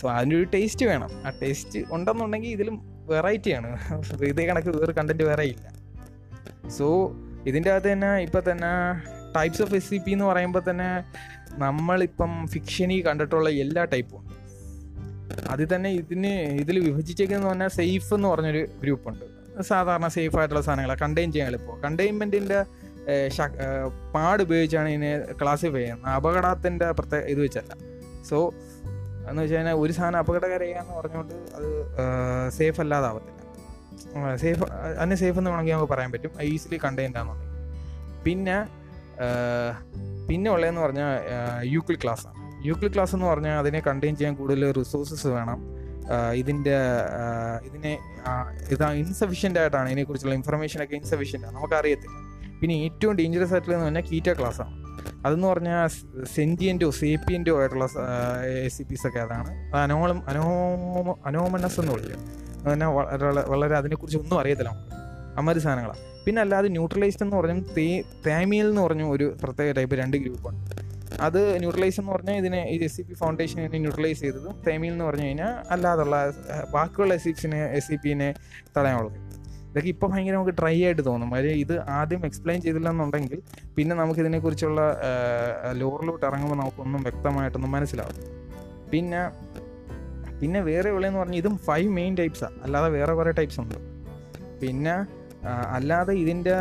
സോ 0.00 0.04
അതിന്റെ 0.16 0.36
ഒരു 0.40 0.46
ടേസ്റ്റ് 0.54 0.84
വേണം. 0.90 1.10
ആ 1.26 1.30
ടേസ്റ്റ് 1.42 1.80
ഉണ്ടെന്നുണ്ടെങ്കിൽ 1.96 2.50
ഇതിലും 2.56 2.76
വെറൈറ്റിയാണ് 3.12 3.70
ഇതേ 4.30 4.42
കണക്ക് 4.48 4.70
വേറെ 4.78 4.92
കണ്ടന്റ് 4.98 5.24
വേറെ 5.30 5.44
ഇല്ല. 5.52 5.66
സോ 6.76 6.86
ഇതിന്റെ 7.50 7.70
അകത്ത് 7.72 7.88
തന്നെ 7.92 8.10
ഇപ്പം 8.26 8.42
തന്നെ 8.50 8.70
types 9.36 9.62
of 9.64 9.74
S 9.78 9.88
C 9.90 9.98
P 10.04 10.10
എന്ന് 10.16 10.26
പറയുമ്പോൾ 10.30 10.62
തന്നെ 10.70 10.88
നമ്മളിപ്പം 11.64 12.32
ഫിക്ഷനിൽ 12.52 13.00
കണ്ടിട്ടുള്ള 13.08 13.48
എല്ലാ 13.64 13.82
ടൈപ്പും 13.92 14.18
ഉണ്ട്. 14.20 14.34
അതിൽ 15.50 15.74
തന്നെ 15.74 15.90
ഇതിന് 15.90 16.32
ഇതിൽ 16.62 16.78
വിഭജിച്ചേക്കെന്ന് 16.86 17.46
പറഞ്ഞാൽ 17.46 17.68
സേഫ് 17.68 18.14
എന്ന് 18.14 18.28
പറഞ്ഞൊരു 18.28 18.66
ഗ്രൂപ്പുണ്ട് 18.82 19.24
സാധാരണ 19.62 20.08
സേഫ് 20.08 20.36
ആയിട്ടുള്ള 20.36 20.60
സാധനങ്ങൾ 20.60 20.94
കണ്ടെയ്ൻ 20.94 21.32
ചെയ്യാൻ 21.32 21.48
എളുപ്പം. 21.48 21.80
കണ്ടെയ്ൻമെന്റിന്റെ 21.80 22.64
പാട് 24.14 24.42
ഉപയോഗിച്ചാണ് 24.42 24.88
ഇതിനെ 24.88 25.18
ക്ലാസിഫൈ 25.42 25.80
ചെയ്യുന്നത്. 25.80 26.14
അപകടത്തിന്റെ 26.14 26.90
പ്രത്യേക 26.90 27.22
ഇത് 27.22 27.40
വെച്ചല്ല. 27.40 27.72
സോ 28.28 28.54
എന്ന് 29.30 29.42
വെച്ച് 29.42 29.56
കഴിഞ്ഞാൽ 29.56 29.74
ഒരു 29.74 29.92
സാധനം 29.92 30.18
അപകടകരയാന്ന് 30.18 30.94
പറഞ്ഞുകൊണ്ട് 30.94 31.34
അത് 31.34 31.68
സേഫ് 32.50 32.80
അല്ലാതാവത്തില്ല. 32.80 33.36
സേഫ് 34.36 34.64
അതിനെ 34.72 35.16
സേഫ് 35.16 35.38
എന്ന് 35.38 35.50
വേണമെങ്കിൽ 35.50 35.74
നമുക്ക് 35.74 35.92
പറയാൻ 35.92 36.12
പറ്റും. 36.12 36.42
ഈസിലി 36.42 36.80
കണ്ടെയ്ൻഡ് 36.84 37.18
പിന്നെ 38.24 38.56
പിന്നെ 40.28 40.50
ഉള്ളതെന്ന് 40.50 40.80
പറഞ്ഞാൽ 40.80 41.12
യൂക്ലി 41.64 41.98
ക്ലാസ് 42.04 42.39
ആണ് 42.60 42.68
യൂക്ലിൽ 42.68 42.94
ക്ലാസ് 42.94 43.14
എന്ന് 43.14 43.26
പറഞ്ഞാൽ 43.26 43.58
അതിനെ 43.58 43.80
കണ്ടെയ്ൻ 43.80 44.16
ചെയ്യാൻ 44.16 44.34
കൂടുതൽ 44.34 44.72
റിസോഴ്സസ് 44.72 45.26
വേണം. 45.26 45.60
ഇതിന്റെ 46.34 46.76
ഇതിനെ 47.64 47.98
ഇതാ 48.70 48.92
ഇൻസഫിഷ്യന്റ് 48.92 49.60
ആയിട്ടാണ് 49.60 49.88
ഇതിനെക്കുറിച്ചുള്ള 49.88 50.34
ഇൻഫർമേഷൻ 50.34 50.84
ഒക്കെ 50.84 50.94
ഇൻസഫിഷ്യന്റ് 50.94 51.46
ആണ്. 51.46 51.56
നമുക്കറിയത്തില്ല. 51.56 52.16
പിന്നെ 52.60 52.74
ഏറ്റവും 52.74 53.16
ഡേഞ്ചറസ് 53.16 53.52
ആയിട്ടുള്ളതെന്ന് 53.52 53.86
പറഞ്ഞാൽ 53.86 54.10
കീറ്റ 54.10 54.38
ക്ലാസ് 54.38 54.60
ആണ്. 54.60 54.80
അതെന്ന് 55.26 55.48
പറഞ്ഞാൽ 55.48 55.86
സെന്റിയന്റോ 56.34 56.90
സേപ്പിയന്റോ 56.90 57.58
ആയിട്ടുള്ള 57.60 57.84
എസ് 58.64 58.78
സി 58.78 58.82
പീസ് 58.82 59.06
ഒക്കെ 59.06 59.18
അതാണ്. 59.18 59.50
അത് 59.50 59.82
അനോളം 59.82 60.28
അനോമ 60.28 61.14
അനോമനസ് 61.26 61.80
എന്ന് 61.80 61.92
വിളിക്കും. 61.92 62.20
അതന്നെ 62.66 62.86
വളരെ 62.86 63.50
വളരെ 63.50 63.76
അതിനെക്കുറിച്ച് 63.76 64.18
ഒന്നും 64.18 64.40
അറിയത്തില്ല 64.40 64.68
നമുക്ക്. 64.68 64.94
അമ്മര് 65.38 65.58
സാധനങ്ങളാണ്. 65.58 66.24
പിന്നെ 66.24 66.40
അല്ലാതെ 66.42 66.68
ന്യൂട്രലൈസ്ഡ് 66.68 67.22
എന്ന് 67.22 67.36
പറഞ്ഞാൽ 67.36 67.64
തേ 67.78 68.02
തേമിയൽ 68.26 68.66
എന്ന് 68.66 68.82
പറഞ്ഞ 68.82 69.02
ഒരു 69.02 69.36
പ്രത്യേക 69.42 69.72
ടൈപ്പ് 69.72 69.94
രണ്ട് 69.94 70.16
ഗ്രൂപ്പുണ്ട് 70.16 70.79
അത് 71.26 71.40
ന്യൂട്രലൈസ് 71.62 71.98
എന്ന് 72.00 72.12
പറഞ്ഞാൽ 72.14 72.36
ഇതിനെ 72.42 72.60
ഈ 72.72 72.76
S 72.86 72.96
C 72.96 73.02
P 73.08 73.14
foundation 73.22 73.58
neutralise 73.84 74.20
ചെയ്തത് 74.24 74.48
തേമിൽ 74.66 74.92
എന്ന് 74.94 75.04
പറഞ്ഞു 75.08 75.26
കഴിഞ്ഞാൽ 75.28 75.52
അല്ലാതുള്ള 75.74 76.16
ബാക്കിയുള്ള 76.74 77.14
എസ് 77.20 77.34
സി 77.40 77.48
എസ് 77.78 77.86
സി 77.88 77.96
പിനെ 78.04 78.28
തടയാനുള്ളത്. 78.76 79.18
ഇതൊക്കെ 79.70 79.90
ഇപ്പോൾ 79.94 80.08
ഭയങ്കര 80.12 80.34
നമുക്ക് 80.36 80.54
ട്രൈ 80.60 80.74
ആയിട്ട് 80.86 81.02
തോന്നും. 81.08 81.28
അതായത് 81.34 81.58
ഇത് 81.64 81.74
ആദ്യം 81.98 82.22
എക്സ്പ്ലെയിൻ 82.28 82.60
ചെയ്തില്ല 82.64 82.88
എന്നുണ്ടെങ്കിൽ 82.94 83.40
പിന്നെ 83.76 83.94
നമുക്ക് 84.00 84.20
ഇതിനെക്കുറിച്ചുള്ള 84.24 84.80
ലോറിലോട്ട് 85.80 86.24
ഇറങ്ങുമ്പോൾ 86.30 86.58
നമുക്കൊന്നും 86.62 87.02
വ്യക്തമായിട്ടൊന്നും 87.08 87.72
മനസ്സിലാവും 87.76 88.18
പിന്നെ 88.92 89.20
പിന്നെ 90.40 90.60
വേറെ 90.70 90.90
ഉള്ളതെന്ന് 90.96 91.20
പറഞ്ഞാൽ 91.20 91.40
ഇതും 91.42 91.54
ഫൈവ് 91.68 91.88
മെയിൻ 91.98 92.12
ടൈപ്സാണ് 92.20 92.56
അല്ലാതെ 92.66 92.88
വേറെ 92.98 93.12
കുറേ 93.18 93.32
ടൈപ്സ് 93.38 93.58
ഉണ്ട്. 93.62 93.78
പിന്നെ 94.62 94.94
അല്ലാതെ 95.76 96.12
ഇതിന്റെ 96.22 96.54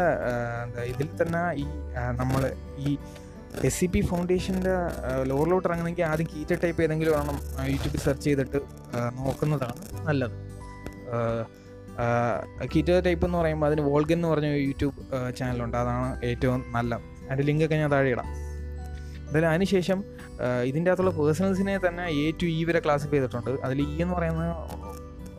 എന്താ 0.63 0.83
ഇതിൽ 0.91 1.07
തന്നെ 1.21 1.41
ഈ 1.61 1.65
നമ്മൾ 2.21 2.41
ഈ 2.79 2.91
എസ് 3.67 3.77
സി 3.79 3.85
പി 3.85 4.01
ഫൗണ്ടേഷന്റെ 4.01 4.73
ലോറിലോട്ട് 5.29 5.67
ഇറങ്ങണമെങ്കിൽ 5.67 6.03
ആദ്യം 6.03 6.27
കീറ്റ 6.33 6.51
ടൈപ്പ് 6.63 6.81
ഏതെങ്കിലും 6.83 7.13
വേണം 7.17 7.37
യൂട്യൂബിൽ 7.71 7.99
സെർച്ച് 7.99 8.25
ചെയ്തിട്ട് 8.25 8.59
നോക്കുന്നതാണ് 9.19 10.05
നല്ലത്. 10.07 10.35
കീറ്റ 12.73 12.91
ടൈപ്പ് 13.05 13.25
എന്ന് 13.27 13.37
പറയുമ്പോൾ 13.37 13.67
അതിന് 13.67 13.81
വോൾഗൻ 13.81 14.17
എന്ന് 14.17 14.27
പറഞ്ഞ 14.27 14.49
യൂട്യൂബ് 14.67 14.95
ചാനലുണ്ട്. 15.39 15.77
അതാണ് 15.77 16.25
ഏറ്റവും 16.29 16.61
നല്ലത് 16.75 17.05
അതിന്റെ 17.25 17.45
ലിങ്കൊക്കെ 17.49 17.75
ഞാൻ 17.75 17.91
താഴെ 17.91 18.11
ഇടാം. 18.15 18.29
എന്തായാലും 19.27 19.49
അതിനുശേഷം 19.49 19.99
ഇതിന്റെ 20.69 20.89
അകത്തുള്ള 20.91 21.11
പേഴ്സണൽസിനെ 21.17 21.77
തന്നെ 21.87 22.05
എ 22.21 22.25
ടു 22.41 22.45
ഇ 22.45 22.63
വരെ 22.69 22.79
ക്ലാസിഫൈ 22.85 23.15
ചെയ്തിട്ടുണ്ട്. 23.17 23.51
അതിൽ 23.65 23.79
ഇ 23.81 24.01
എന്ന് 24.03 24.15
പറയുന്നത് 24.15 24.51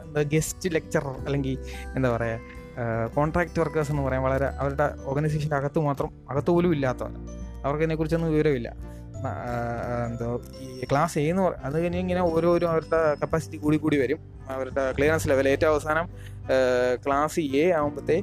എന്താ 0.05 0.23
ഗസ്റ്റ് 0.35 0.69
ലെക്ചറർ 0.75 1.17
അല്ലെങ്കിൽ 1.27 1.55
എന്താ 1.97 2.09
പറയുക 2.17 2.59
കോൺട്രാക്ട് 3.17 3.61
വർക്കേഴ്സ് 3.61 3.91
എന്ന് 3.93 4.03
പറയാം. 4.03 4.23
വളരെ 4.23 4.47
അവരുടെ 4.63 4.87
ഓർഗനൈസേഷന്റെ 5.05 5.57
അകത്ത് 5.57 5.81
മാത്രം 5.89 6.11
അകത്ത് 6.31 6.51
പോലും 6.51 6.73
ഇല്ലാത്തവർ 6.77 7.15
അവർക്ക് 7.65 7.83
ഇതിനെക്കുറിച്ചൊന്നും 7.85 8.33
വിവരമില്ല 8.35 8.69
എന്തോ 10.07 10.29
ഈ 10.61 10.87
ക്ലാസ് 10.91 11.19
എന്ന് 11.31 11.43
പറ 11.43 11.55
അത് 11.67 11.75
കഴിഞ്ഞ് 11.83 11.99
ഇങ്ങനെ 11.99 12.21
ഓരോരോ 12.21 12.69
അവരുടെ 12.75 13.01
കപ്പാസിറ്റി 13.23 13.57
കൂടി 13.65 13.77
കൂടി 13.77 13.97
വരും. 14.03 14.21
അവരുടെ 14.55 14.85
ക്ലിയറൻസ് 14.97 15.29
ലെവൽ 15.31 15.49
ഏറ്റവും 15.49 15.73
അവസാനം 15.73 16.07
ക്ലാസ് 17.07 17.41
എ 17.63 17.65
ആകുമ്പോഴത്തെ 17.79 18.17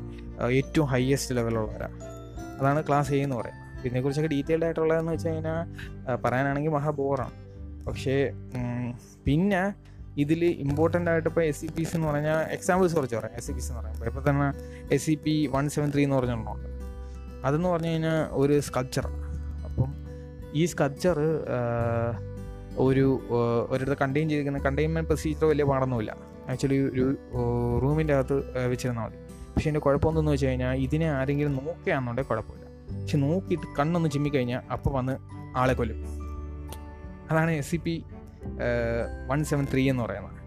ഏറ്റവും 0.59 0.87
ഹയസ്റ്റ് 0.93 1.35
ലെവലുള്ളവരാണ് 1.37 1.97
അതാണ് 2.59 2.79
ക്ലാസ് 2.87 3.11
എ 3.13 3.19
എന്ന് 3.25 3.35
പറയുന്നത്. 3.35 3.63
ഇതിനെക്കുറിച്ചൊക്കെ 3.85 4.31
ഡീറ്റെയിൽഡ് 4.35 4.65
ആയിട്ടുള്ളതെന്ന് 4.65 5.11
വെച്ച് 5.11 5.27
കഴിഞ്ഞാൽ 5.27 5.59
പറയാനാണെങ്കിൽ 6.23 6.73
മഹാ 6.77 6.91
ബോറാണ് 6.99 7.35
പക്ഷേ 7.87 8.15
പിന്നെ 9.27 9.61
ഇതിൽ 10.23 10.41
ഇമ്പോർട്ടന്റ് 10.45 11.09
ആയിട്ട് 11.11 11.29
ഇപ്പോൾ 11.29 11.43
എസ് 11.43 11.59
സി 11.61 11.67
പിസ് 11.75 11.95
എന്ന് 11.95 12.07
പറഞ്ഞാൽ 12.07 12.39
എക്സാമ്പിൾസ് 12.55 12.95
കുറച്ച് 12.95 13.15
പറയാം. 13.15 13.33
എസ് 13.39 13.47
സി 13.47 13.51
പിസ് 13.51 13.69
എന്ന് 13.71 13.81
പറയുമ്പോൾ 13.81 14.07
ഇപ്പോൾ 14.11 14.23
തന്നെ 14.29 14.47
S 14.95 15.05
C 15.05 15.15
P 15.25 15.35
one 15.55 15.69
seven 15.75 15.89
three 15.93 16.03
എന്ന് 16.03 16.15
പറഞ്ഞൊരെണ്ണമുണ്ട് 16.15 16.67
അതെന്ന് 17.47 17.69
പറഞ്ഞു 17.69 17.87
കഴിഞ്ഞാൽ 17.87 18.19
ഒരു 18.41 18.55
സ്കൾപ്ചറാണ് 18.67 19.17
അപ്പം 19.19 19.26
ഈ 20.57 20.63
സ്കൾപ്ചർ 20.71 21.17
ഒരു 22.85 23.05
ഒരിടത്ത് 23.69 23.97
കണ്ടെയ്ൻ 24.01 24.27
ചെയ്തിരിക്കുന്ന 24.29 24.59
കണ്ടെയ്ൻമെന്റ് 24.65 25.09
പ്രൊസീജിയർ 25.09 25.45
വലിയ 25.51 25.65
പാടൊന്നുമില്ല. 25.71 26.11
ആക്ച്വലി 26.51 26.77
ഒരു 26.93 27.05
റൂമിന്റെ 27.83 28.13
അകത്ത് 28.17 28.37
വെച്ചിരുന്നാൽ 28.71 29.05
മതി. 29.05 29.17
പക്ഷേ 29.53 29.69
എന്റെ 29.69 29.79
കുഴപ്പമെന്തെന്ന് 29.79 30.31
വെച്ച് 30.31 30.45
കഴിഞ്ഞാൽ 30.45 30.73
ഇതിനെ 30.85 31.07
ആരെങ്കിലും 31.11 31.53
നോക്കുകയാണെന്നുണ്ടെങ്കിൽ 31.53 32.31
കുഴപ്പമില്ല. 32.31 32.65
പക്ഷെ 33.01 33.17
നോക്കിയിട്ട് 33.17 33.67
കണ്ണൊന്ന് 33.79 34.09
ചിമ്മിക്കഴിഞ്ഞാൽ 34.09 34.61
അപ്പോൾ 34.73 34.91
വന്ന് 34.93 35.15
ആളെ 35.57 35.73
കൊല്ലും. 35.73 35.99
അതാണ് 37.31 37.51
S 37.51 37.71
C 37.71 37.77
P 37.85 37.95
one 39.29 39.43
seven 39.43 39.67
three 39.73 39.83
എന്ന് 39.89 40.03
പറയുന്നത്. 40.03 40.39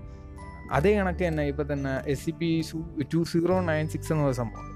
അതേ 0.72 0.90
കണക്ക് 0.96 1.22
തന്നെ 1.28 1.44
ഇപ്പം 1.52 1.66
തന്നെ 1.72 1.92
S 2.10 2.24
C 2.24 2.30
P 2.30 2.50
two 3.14 3.22
zero 3.32 3.56
nine 3.60 3.88
six 3.88 4.12
എന്ന് 4.12 4.24
പറയുന്ന 4.24 4.42
സംഭവം. 4.42 4.66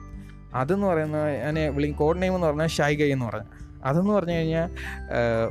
അതെന്ന് 0.61 0.87
പറയുന്നത് 0.87 1.29
ഞാൻ 1.45 1.75
വിളി 1.77 1.91
കോഡ് 2.01 2.23
നെയിം 2.23 2.35
എന്ന് 2.35 2.47
പറഞ്ഞാൽ 2.47 2.71
ഷൈഗൈ 2.79 3.11
എന്ന് 3.13 3.27
പറഞ്ഞാൽ. 3.27 3.64
അതെന്ന് 3.85 4.13
പറഞ്ഞു 4.13 4.33
കഴിഞ്ഞാൽ 4.33 4.69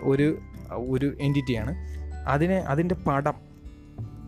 ഒരു 0.04 0.38
ഒരു 0.74 1.14
എന്റിറ്റിയാണ് 1.22 1.74
അതിനെ 2.28 2.56
അതിന്റെ 2.56 2.96
പടം 2.96 3.34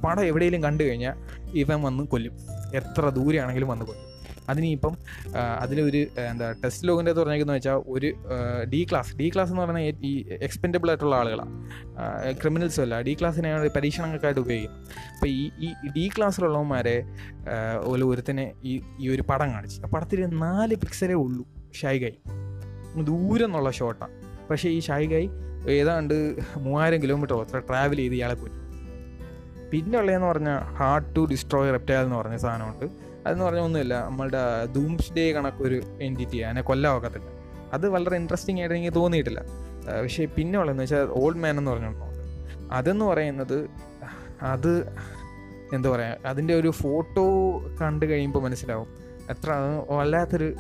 പടം 0.02 0.26
എവിടെയെങ്കിലും 0.26 0.64
കണ്ടു 0.64 0.84
കഴിഞ്ഞാൽ 0.84 1.16
ഇവൻ 1.54 1.82
വന്ന് 1.82 2.04
കൊല്ലും. 2.04 2.34
എത്ര 2.76 3.10
ദൂരെയാണെങ്കിലും 3.10 3.68
വന്ന് 3.68 3.86
കൊല്ലും. 3.86 4.16
അതിനിപ്പം 4.50 4.98
അതിലൊരു 5.60 5.98
എന്താ 6.32 6.52
ടെസ്റ്റ് 6.64 6.88
ലോഗിന്റെ 6.88 7.12
അത് 7.12 7.20
പറഞ്ഞേക്കുന്നത് 7.20 7.58
വെച്ചാൽ 7.58 7.84
ഒരു 7.88 8.14
ഡി 8.74 8.88
ക്ലാസ് 8.92 9.16
ഡി 9.16 9.32
ക്ലാസ് 9.34 9.52
എന്ന് 9.52 9.62
പറഞ്ഞാൽ 9.62 9.82
ഈ 9.82 10.30
എക്സ്പെൻഡബിൾ 10.42 10.90
ആയിട്ടുള്ള 10.90 11.16
ആളുകളാണ് 11.16 11.54
ക്രിമിനൽസും 12.42 12.82
അല്ല 12.82 13.02
ഡി 13.02 13.14
ക്ലാസ്സിനെയാണ് 13.14 13.70
പരീക്ഷണങ്ങൾക്കായിട്ട് 13.70 14.42
ഉപയോഗിക്കുന്നത്. 14.42 14.82
അപ്പോൾ 15.14 15.28
ഈ 15.28 15.50
ഈ 15.62 15.90
ഡി 15.98 16.10
ക്ലാസ്സിലുള്ളവന്മാരെ 16.18 17.04
ഒരു 17.84 18.04
ഒരുത്തനെ 18.04 18.52
ഈ 18.64 18.82
ഈ 19.00 19.10
ഒരു 19.10 19.22
പടം 19.22 19.52
കാണിച്ചു. 19.52 19.82
ആ 19.82 19.90
പടത്തിൽ 19.90 20.26
നാല് 20.26 20.76
പിക്സലേ 20.76 21.14
ഉള്ളൂ 21.14 21.46
ഷൈഗൈ 21.74 22.12
ദൂരം 23.04 23.46
എന്നുള്ള 23.46 23.72
ഷോട്ടാണ് 23.72 24.14
പക്ഷേ 24.50 24.70
ഈ 24.70 24.80
ഷൈഗായി 24.80 25.28
ഏതാണ്ട് 25.70 26.14
മൂവായിരം 26.58 27.02
കിലോമീറ്റർ 27.02 27.36
അത്ര 27.36 27.60
ട്രാവൽ 27.60 27.98
ചെയ്ത് 27.98 28.16
ഇയാളെ 28.16 28.34
പോയി 28.34 28.54
പിന്നെ 29.72 30.00
ഉള്ളതെന്ന് 30.00 30.28
പറഞ്ഞാൽ 30.28 30.60
ഹാർഡ് 30.80 31.16
ടു 31.16 31.22
ഡിസ്ട്രോയ് 31.26 31.72
റെപ്റ്റൈൽ 31.72 31.98
എന്ന് 31.98 32.16
പറഞ്ഞ 32.16 32.38
സാധനമുണ്ട്. 32.38 32.86
അതെന്ന് 33.26 33.46
പറഞ്ഞാൽ 33.46 33.64
ഒന്നുമില്ല 33.64 33.94
നമ്മളുടെ 34.06 34.66
ധൂംസ് 34.66 35.14
ഡേ 35.14 35.34
കണക്കൊരു 35.34 35.84
എന്റിറ്റി 36.02 36.38
അതിനെ 36.38 36.62
കൊല്ലാൻ 36.62 36.98
ഒക്കത്തില്ല 36.98 37.30
അത് 37.74 37.90
വളരെ 37.90 38.16
ഇൻട്രസ്റ്റിംഗ് 38.16 38.62
ആയിട്ട് 38.62 38.76
എനിക്ക് 38.76 38.94
തോന്നിയിട്ടില്ല. 38.96 39.40
പക്ഷേ 40.04 40.26
പിന്നെ 40.26 40.60
ഉള്ളതെന്ന് 40.60 40.84
വെച്ചാൽ 40.84 41.08
ഓൾഡ് 41.22 41.38
മാൻ 41.38 41.60
എന്ന് 41.60 41.72
പറഞ്ഞിട്ടുണ്ട് 41.72 42.74
അതെന്ന് 42.74 43.06
പറയുന്നത് 43.06 43.70
അത് 44.42 44.72
എന്താ 45.74 45.90
പറയുക 45.90 46.28
അതിന്റെ 46.28 46.54
ഒരു 46.54 46.70
ഫോട്ടോ 46.70 47.26
കണ്ടു 47.82 48.06
കഴിയുമ്പോൾ 48.06 48.44
മനസ്സിലാവും. 48.44 48.88
എത്ര 49.30 49.52
വല്ലാത്തൊരു 49.90 50.56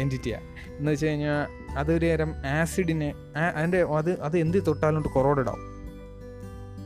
എന്റിറ്റിയാണ് 0.00 0.44
എന്ന് 0.78 0.92
വെച്ച് 0.92 1.06
കഴിഞ്ഞാൽ 1.06 1.46
അതൊരു 1.78 2.06
നേരം 2.06 2.34
ആസിഡിനെ 2.46 3.14
അതിന്റെ 3.54 3.82
അത് 3.82 4.20
അത് 4.20 4.38
എന്ത് 4.38 4.66
തൊട്ടാലും 4.66 5.04
കൊറോഡ് 5.14 5.40
ഇടാവും 5.40 5.76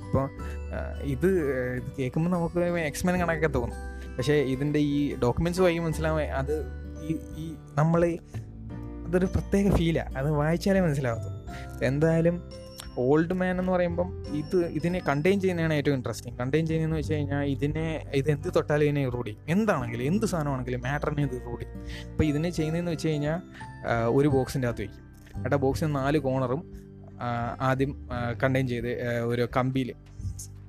അപ്പോൾ 0.07 0.31
ഇത് 1.03 1.27
ഇത് 1.27 1.83
കേൾക്കുമ്പോൾ 1.99 2.31
നമുക്ക് 2.31 2.61
എക്സ്മെൻ 2.61 3.19
കണക്കൊക്കെ 3.19 3.47
തോന്നും. 3.47 3.79
പക്ഷേ 4.17 4.35
ഇതിന്റെ 4.35 4.79
ഈ 4.79 5.17
ഡോക്യുമെന്റ്സ് 5.17 5.63
വായി 5.63 5.79
മനസ്സിലാവേ 5.79 6.27
അത് 6.27 6.65
ഈ 7.03 7.19
ഈ 7.37 7.55
നമ്മൾ 7.75 8.19
അതൊരു 9.07 9.27
പ്രത്യേക 9.27 9.75
ഫീലാണ് 9.75 10.19
അത് 10.19 10.31
വായിച്ചാലേ 10.31 10.81
മനസ്സിലാവത്തു 10.81 11.41
എന്തായാലും 11.85 12.43
ഓൾഡ് 13.01 13.35
മാൻ 13.35 13.61
എന്ന് 13.61 13.73
പറയുമ്പം 13.73 14.09
ഇത് 14.33 14.67
ഇതിനെ 14.67 15.01
കണ്ടെയ്ൻ 15.09 15.41
ചെയ്യുന്നതാണ് 15.41 15.75
ഏറ്റവും 15.75 15.95
ഇൻട്രസ്റ്റിംഗ് 15.95 16.39
കണ്ടെയ്ൻ 16.39 16.67
ചെയ്യുന്നതെന്ന് 16.67 16.97
വെച്ച് 16.97 17.15
കഴിഞ്ഞാൽ 17.15 17.45
ഇതിനെ 17.45 17.87
ഇത് 18.15 18.31
എന്ത് 18.31 18.49
തൊട്ടാലും 18.57 18.85
ഇതിനെ 18.85 19.03
ഇറോഡി 19.03 19.37
എന്താണെങ്കിലും 19.49 20.07
എന്ത് 20.07 20.27
സാധനമാണെങ്കിലും 20.27 20.81
മാറ്ററിനെ 20.81 21.23
ഇത് 21.23 21.37
ഇറോഡി 21.37 21.67
അപ്പോൾ 22.11 22.25
ഇതിനെ 22.25 22.51
ചെയ്യുന്നതെന്ന് 22.51 22.91
വെച്ച് 22.91 23.09
കഴിഞ്ഞാൽ 23.09 23.41
ഒരു 24.09 24.29
ബോക്സിന്റെ 24.29 24.69
അകത്ത് 24.69 24.81
വയ്ക്കും 24.81 25.05
എന്നിട്ട് 25.37 25.57
ബോക്സിന് 25.57 25.95
നാല് 25.95 26.19
കോണറും 26.19 26.63
ആദ്യം 27.61 27.93
കണ്ടെയ്ൻ 28.43 28.69
ചെയ്ത് 28.69 28.91
ഒരു 29.25 29.49
കമ്പിയിൽ 29.57 29.91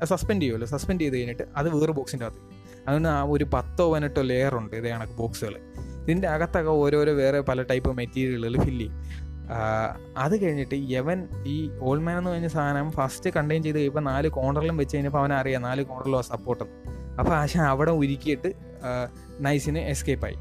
സസ്പെൻഡ് 0.04 0.42
ചെയ്യുമല്ലോ 0.42 0.68
സസ്പെൻഡ് 0.68 1.02
ചെയ്ത് 1.02 1.18
കഴിഞ്ഞിട്ട് 1.18 1.44
അത് 1.56 1.76
വേറെ 1.76 1.92
ബോക്സിന്റെ 1.92 2.26
അകത്ത് 2.26 2.42
അതിന് 2.88 3.08
ആ 3.08 3.24
ഒരു 3.24 3.46
പത്തോ 3.54 3.92
പതിനെട്ടോ 3.94 4.22
ലെയർ 4.22 4.56
ഉണ്ട് 4.58 4.76
ഇതേ 4.76 4.90
കണക്ക് 4.90 5.14
ബോക്സുകൾ 5.14 5.56
ഇതിന്റെ 6.04 6.28
അകത്തൊക്കെ 6.28 6.70
ഓരോരോ 6.70 7.14
വേറെ 7.14 7.40
പല 7.40 7.62
ടൈപ്പ് 7.62 7.92
മെറ്റീരിയലുകൾ 7.98 8.64
ഫില്ല് 8.64 8.86
ചെയ്യും. 8.86 8.96
അത് 10.18 10.46
കഴിഞ്ഞിട്ട് 10.46 10.76
യവൻ 10.76 11.28
ഈ 11.46 11.72
ഓൾമാൻ 11.80 12.06
മാൻ 12.06 12.18
എന്ന് 12.18 12.32
പറഞ്ഞ 12.32 12.48
സാധനം 12.48 12.92
ഫസ്റ്റ് 12.92 13.30
കണ്ടെയ്ൻ 13.30 13.64
ചെയ്ത് 13.64 13.78
കഴിയുമ്പോൾ 13.78 14.00
നാല് 14.00 14.28
കോർണറിലും 14.28 14.78
വെച്ച് 14.78 14.98
കഴിഞ്ഞപ്പോൾ 14.98 15.20
അവൻ 15.20 15.34
അറിയാം 15.34 15.62
നാല് 15.62 15.82
കോർണറിലും 15.82 16.22
സപ്പോർട്ട് 16.22 16.64
അപ്പോൾ 17.20 17.34
ആശ 17.34 17.58
അവിടെ 17.58 17.92
ഒരുക്കിയിട്ട് 17.92 18.54
നൈസിന് 19.40 19.80
എസ്കേപ്പ് 19.80 20.26
ആയി. 20.26 20.38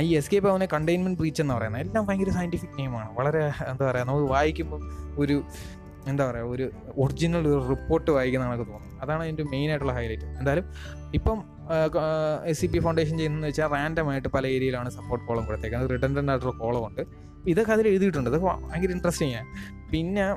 ഈ 0.00 0.14
എസ്കേപ്പ് 0.14 0.48
അവനെ 0.48 0.66
കണ്ടെയ്ൻമെന്റ് 0.72 1.18
ബ്രീച്ച് 1.18 1.42
എന്ന് 1.42 1.54
പറയുന്നത് 1.54 1.82
എല്ലാം 1.82 2.06
ഭയങ്കര 2.06 2.30
സയന്റിഫിക് 2.30 2.78
നെയിമാണ് 2.78 3.14
വളരെ 3.14 3.38
എന്താ 3.70 3.90
പറയുക 3.90 4.06
നമുക്ക് 4.06 4.32
വായിക്കുമ്പോൾ 4.32 4.80
ഒരു 5.18 5.42
എന്താ 6.06 6.30
പറയുക 6.30 6.44
ഒരു 6.44 6.70
ഒറിജിനൽ 6.96 7.48
ഒരു 7.48 7.68
റിപ്പോർട്ട് 7.68 8.10
വായിക്കുന്ന 8.10 8.46
കണക്ക് 8.46 8.72
തോന്നും 8.72 9.00
അതാണ് 9.00 9.22
അതിന്റെ 9.22 9.42
മെയിൻ 9.42 9.70
ആയിട്ടുള്ള 9.70 9.92
ഹൈലൈറ്റ് 9.92 10.24
എന്തായാലും 10.24 10.64
ഇപ്പം 11.14 11.44
എസ് 12.46 12.60
സി 12.60 12.66
പി 12.66 12.78
ഫൗണ്ടേഷൻ 12.78 13.16
ചെയ്യുന്നതെന്ന് 13.16 13.48
വെച്ചാൽ 13.48 13.68
റാൻഡമായിട്ട് 13.68 14.28
പല 14.28 14.46
ഏരിയയിലാണ് 14.46 14.90
സപ്പോർട്ട് 14.90 15.26
കോളം 15.26 15.46
കൊടുത്തേക്കുന്നത്. 15.46 15.90
റിട്ടൻഡന്റ് 15.90 16.30
ആയിട്ടുള്ള 16.32 16.58
കോളം 16.58 16.86
ഉണ്ട് 16.86 17.29
ഇതൊക്കെ 17.48 17.72
അതിൽ 17.72 17.88
എഴുതിയിട്ടുണ്ട്. 17.88 18.30
അതൊക്കെ 18.30 18.46
ഭയങ്കര 18.46 18.90
ഇൻട്രസ്റ്റിംഗ് 18.90 19.34
ആണ് 19.34 19.46
പിന്നെ 19.90 20.36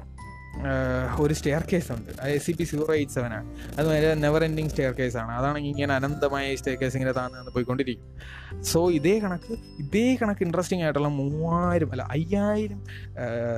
ഒരു 1.20 1.34
സ്റ്റെയർ 1.34 1.64
കേസ് 1.74 1.92
ഉണ്ട്. 1.92 2.12
അത് 2.22 2.32
S 2.32 2.46
C 2.46 2.52
P 2.52 2.64
zero 2.64 2.94
eight 2.94 3.12
seven 3.12 3.34
ആണ്. 3.34 3.56
അത് 3.78 3.88
വരെ 3.88 4.16
നെവർ 4.16 4.44
എൻഡിങ് 4.44 4.70
സ്റ്റെയർ 4.70 4.94
കേസ് 4.94 5.18
ആണ്. 5.18 5.32
അതാണെങ്കിൽ 5.32 5.70
ഇങ്ങനെ 5.70 5.94
അനന്തമായ 5.94 6.56
സ്റ്റെയർ 6.56 6.78
കേസ് 6.82 6.96
ഇങ്ങനെ 6.96 7.12
താന്ന് 7.12 7.52
പോയിക്കൊണ്ടിരിക്കും. 7.52 8.20
സോ 8.62 8.92
ഇതേ 8.92 9.20
കണക്ക് 9.20 9.54
ഇതേ 9.80 10.18
കണക്ക് 10.22 10.44
ഇൻട്രസ്റ്റിംഗ് 10.44 10.84
ആയിട്ടുള്ള 10.84 11.08
മൂവായിരം 11.08 11.92
അല്ല 11.92 12.04
അയ്യായിരം 12.04 12.84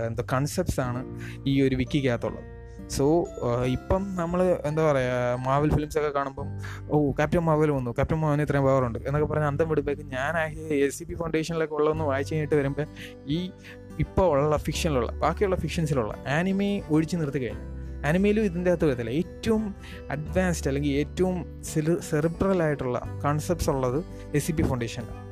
എന്താ 0.07 0.23
കൺസെപ്റ്റ്സ് 0.33 0.79
ആണ് 0.79 1.03
ഈ 1.47 1.61
ഒരു 1.61 1.75
വിക്കിക്കകത്തുള്ളത് 1.75 2.54
സോ 2.95 3.27
ഇപ്പം 3.65 4.15
നമ്മൾ 4.15 4.57
എന്താ 4.65 4.91
പറയുക 4.91 5.37
മാവൽ 5.47 5.69
ഫിലിംസ് 5.75 5.97
ഒക്കെ 5.99 6.09
കാണുമ്പം 6.09 6.47
ഓ 6.89 7.11
ക്യാപ്റ്റൻ 7.11 7.39
മാവൽ 7.39 7.71
വന്നു. 7.71 7.91
ക്യാപ്റ്റൻ 7.91 8.17
മാവന് 8.17 8.41
ഇത്രയും 8.41 8.63
പവർ 8.63 8.83
ഉണ്ട്. 8.87 8.99
എന്നൊക്കെ 9.07 9.27
പറഞ്ഞ് 9.33 9.45
അന്തം 9.45 9.69
വിടുമ്പോഴേക്കും 9.69 10.07
ഞാൻ 10.07 10.37
എസ് 10.73 10.97
സി 10.99 11.03
പി 11.03 11.13
ഫൗണ്ടേഷനിലൊക്കെ 11.13 11.75
ഉള്ളതെന്ന് 11.75 12.03
വായിച്ചു 12.03 12.33
കഴിഞ്ഞിട്ട് 12.33 12.55
വരുമ്പോൾ 12.55 12.87
ഈ 13.27 13.51
ഇപ്പോൾ 13.99 14.39
ഉള്ള 14.39 14.57
ഫിക്ഷനിലുള്ള 14.57 15.11
ബാക്കിയുള്ള 15.11 15.55
ഫിക്ഷൻസിലുള്ള 15.55 16.15
ആനിമെ 16.27 16.81
ഒഴിച്ചു 16.89 17.15
നിർത്തി 17.15 17.39
കഴിഞ്ഞു. 17.39 17.65
ആനിമയിലും 18.07 18.43
ഇതിന്റെ 18.43 18.71
അകത്ത് 18.71 18.85
വരത്തില്ല. 18.85 19.09
ഏറ്റവും 19.09 19.75
അഡ്വാൻസ്ഡ് 20.11 20.67
അല്ലെങ്കിൽ 20.67 20.89
ഏറ്റവും 20.89 21.63
സെറി 21.63 21.95
സെറിബ്രൽ 22.09 22.63
ആയിട്ടുള്ള 22.63 22.99
കോൺസെപ്റ്റ്സ് 23.23 23.69
ഉള്ളത് 23.69 24.03
എസ് 24.35 24.45
സി 24.47 24.51
പി 24.51 24.61
ഫൗണ്ടേഷനിലാണ് 24.61 25.23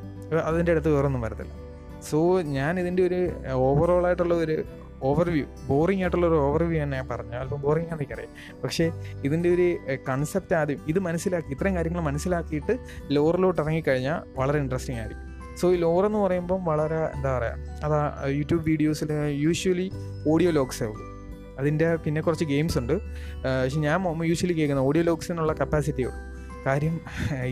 അതിന്റെ 0.42 0.72
അടുത്ത് 0.72 0.96
വേറൊന്നും 0.96 1.22
വരത്തില്ല. 1.22 1.54
സോ 2.10 2.42
ഞാൻ 2.42 2.80
ഇതിന്റെ 2.80 3.04
ഒരു 3.04 3.20
ഓവറോൾ 3.52 4.06
ആയിട്ടുള്ള 4.06 4.34
ഒരു 4.36 4.64
ഓവർവ്യൂ 5.10 5.46
ബോറിംഗ് 5.70 6.04
ആയിട്ടുള്ള 6.04 6.26
ഒരു 6.28 6.36
ഓവർവ്യൂ 6.36 6.78
തന്നെ 6.84 6.98
ഞാൻ 6.98 7.08
പറഞ്ഞു 7.12 7.36
അല്പം 7.42 7.62
ബോറിംഗ് 7.62 7.88
ആണെന്ന് 7.88 8.04
എനിക്കറിയാം. 8.04 8.34
പക്ഷേ 8.64 8.86
ഇതിന്റെ 9.28 9.50
ഒരു 9.56 9.68
കൺസെപ്റ്റ് 10.10 10.56
ആദ്യം 10.56 10.82
ഇത് 10.88 11.00
മനസ്സിലാക്കി 11.00 11.52
ഇത്രയും 11.56 11.76
കാര്യങ്ങൾ 11.76 12.02
മനസ്സിലാക്കിയിട്ട് 12.02 12.76
ലോറിലോട്ട് 13.12 13.62
ഇറങ്ങിക്കഴിഞ്ഞാൽ 13.62 14.20
വളരെ 14.40 14.60
ഇൻട്രസ്റ്റിംഗ് 14.60 15.00
ആയിരിക്കും. 15.00 15.30
സോ 15.62 15.66
ഈ 15.74 15.76
ലോർ 15.76 16.06
എന്ന് 16.06 16.20
പറയുമ്പം 16.20 16.62
വളരെ 16.66 17.00
എന്താ 17.16 17.32
പറയുക 17.38 17.80
അതാ 17.86 18.00
യൂട്യൂബ് 18.38 18.64
വീഡിയോസിൽ 18.70 19.10
യൂഷ്വലി 19.46 19.88
ഓഡിയോ 20.32 20.52
ലോഗ്സേ 20.52 20.86
ഉള്ളൂ. 20.86 21.08
അതിന്റെ 21.60 21.96
പിന്നെ 21.96 22.22
കുറച്ച് 22.22 22.46
ഗെയിംസ് 22.46 22.78
ഉണ്ട്. 22.78 22.94
പക്ഷെ 23.44 23.80
ഞാൻ 23.80 24.24
യൂഷ്വലി 24.32 24.54
കേൾക്കുന്ന 24.54 24.84
ഓഡിയോ 24.90 25.04
ലോഗ്സിനുള്ള 25.04 25.54
കപ്പാസിറ്റി 25.54 26.04
ഉള്ളൂ. 26.04 26.22
കാര്യം 26.66 26.96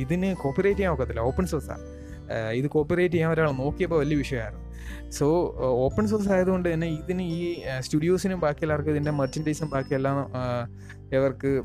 ഇതിന് 0.04 0.30
കോപ്പറേറ്റ് 0.44 0.78
ചെയ്യാൻ 0.78 0.94
ഒക്കത്തില്ല. 0.94 1.22
ഓപ്പൺ 1.30 1.46
സോഴ്സാണ് 1.46 1.86
ഇത് 2.60 2.68
കോപ്പറേറ്റ് 2.68 3.14
ചെയ്യാൻ 3.14 3.32
ഒരാൾ 3.32 3.52
നോക്കിയപ്പോൾ 3.52 4.00
വലിയ 4.00 4.18
വിഷയമായിരുന്നു. 4.18 4.66
സോ 5.10 5.56
ഓപ്പൺ 5.62 6.08
സോഴ്സ് 6.08 6.30
ആയതുകൊണ്ട് 6.30 6.74
തന്നെ 6.74 6.88
ഇതിന് 6.88 7.22
ഈ 7.22 7.62
സ്റ്റുഡിയോസിനും 7.80 8.40
ബാക്കി 8.40 8.62
എല്ലാവർക്കും 8.62 8.92
ഇതിന്റെ 8.92 9.12
ബാക്കി 9.12 9.70
ബാക്കിയെല്ലാം 9.70 10.18
ഇവർക്ക് 11.16 11.62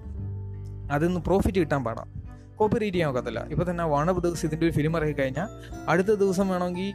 അതിൽ 0.91 1.07
നിന്ന് 1.07 1.21
പ്രോഫിറ്റ് 1.21 1.59
കിട്ടാൻ 1.59 1.85
പാടാം. 1.85 2.09
കോപ്പറേറ്റ് 2.57 2.95
ചെയ്യാൻ 2.95 3.11
ഒക്കത്തില്ല. 3.11 3.47
ഇപ്പോൾ 3.51 3.71
തന്നെ 3.71 3.85
വൺ 3.85 4.11
ഓഫ് 4.11 4.21
ദിവസം 4.25 4.47
ഇതിന്റെ 4.49 4.67
ഒരു 4.67 4.73
ഫിലിം 4.73 4.97
ഇറക്കി 4.97 5.13
കഴിഞ്ഞാൽ 5.13 5.49
അടുത്ത 5.89 6.07
ദിവസം 6.07 6.49
വേണമെങ്കിൽ 6.49 6.93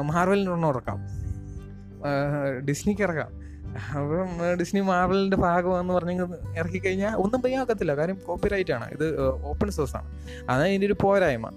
മാർവലിനൊന്നും 0.00 0.68
ഇറക്കാം. 0.68 0.98
ഡിസ്നിക്ക് 2.68 3.02
ഇറക്കാം. 3.02 3.43
അപ്പം 3.98 4.28
ഡിസ്നി 4.60 4.80
മാർവലിന്റെ 4.88 5.38
ഭാഗമാണെന്ന് 5.44 5.94
പറഞ്ഞു 5.94 6.26
ഇറക്കി 6.58 6.78
കഴിഞ്ഞാൽ 6.78 7.14
ഒന്നും 7.22 7.40
പെയ്യാക്കത്തില്ല 7.42 7.92
കാര്യം 8.00 8.18
കോപ്പിറൈറ്റ് 8.26 8.72
ആണ്. 8.76 8.86
ഇത് 8.96 9.06
ഓപ്പൺ 9.50 9.70
സോഴ്സ് 9.76 9.96
ആണ്. 9.96 10.08
അതാണ് 10.50 10.68
ഇതിന്റെ 10.68 10.88
ഒരു 10.90 10.96
പോരായ്മ. 11.00 11.48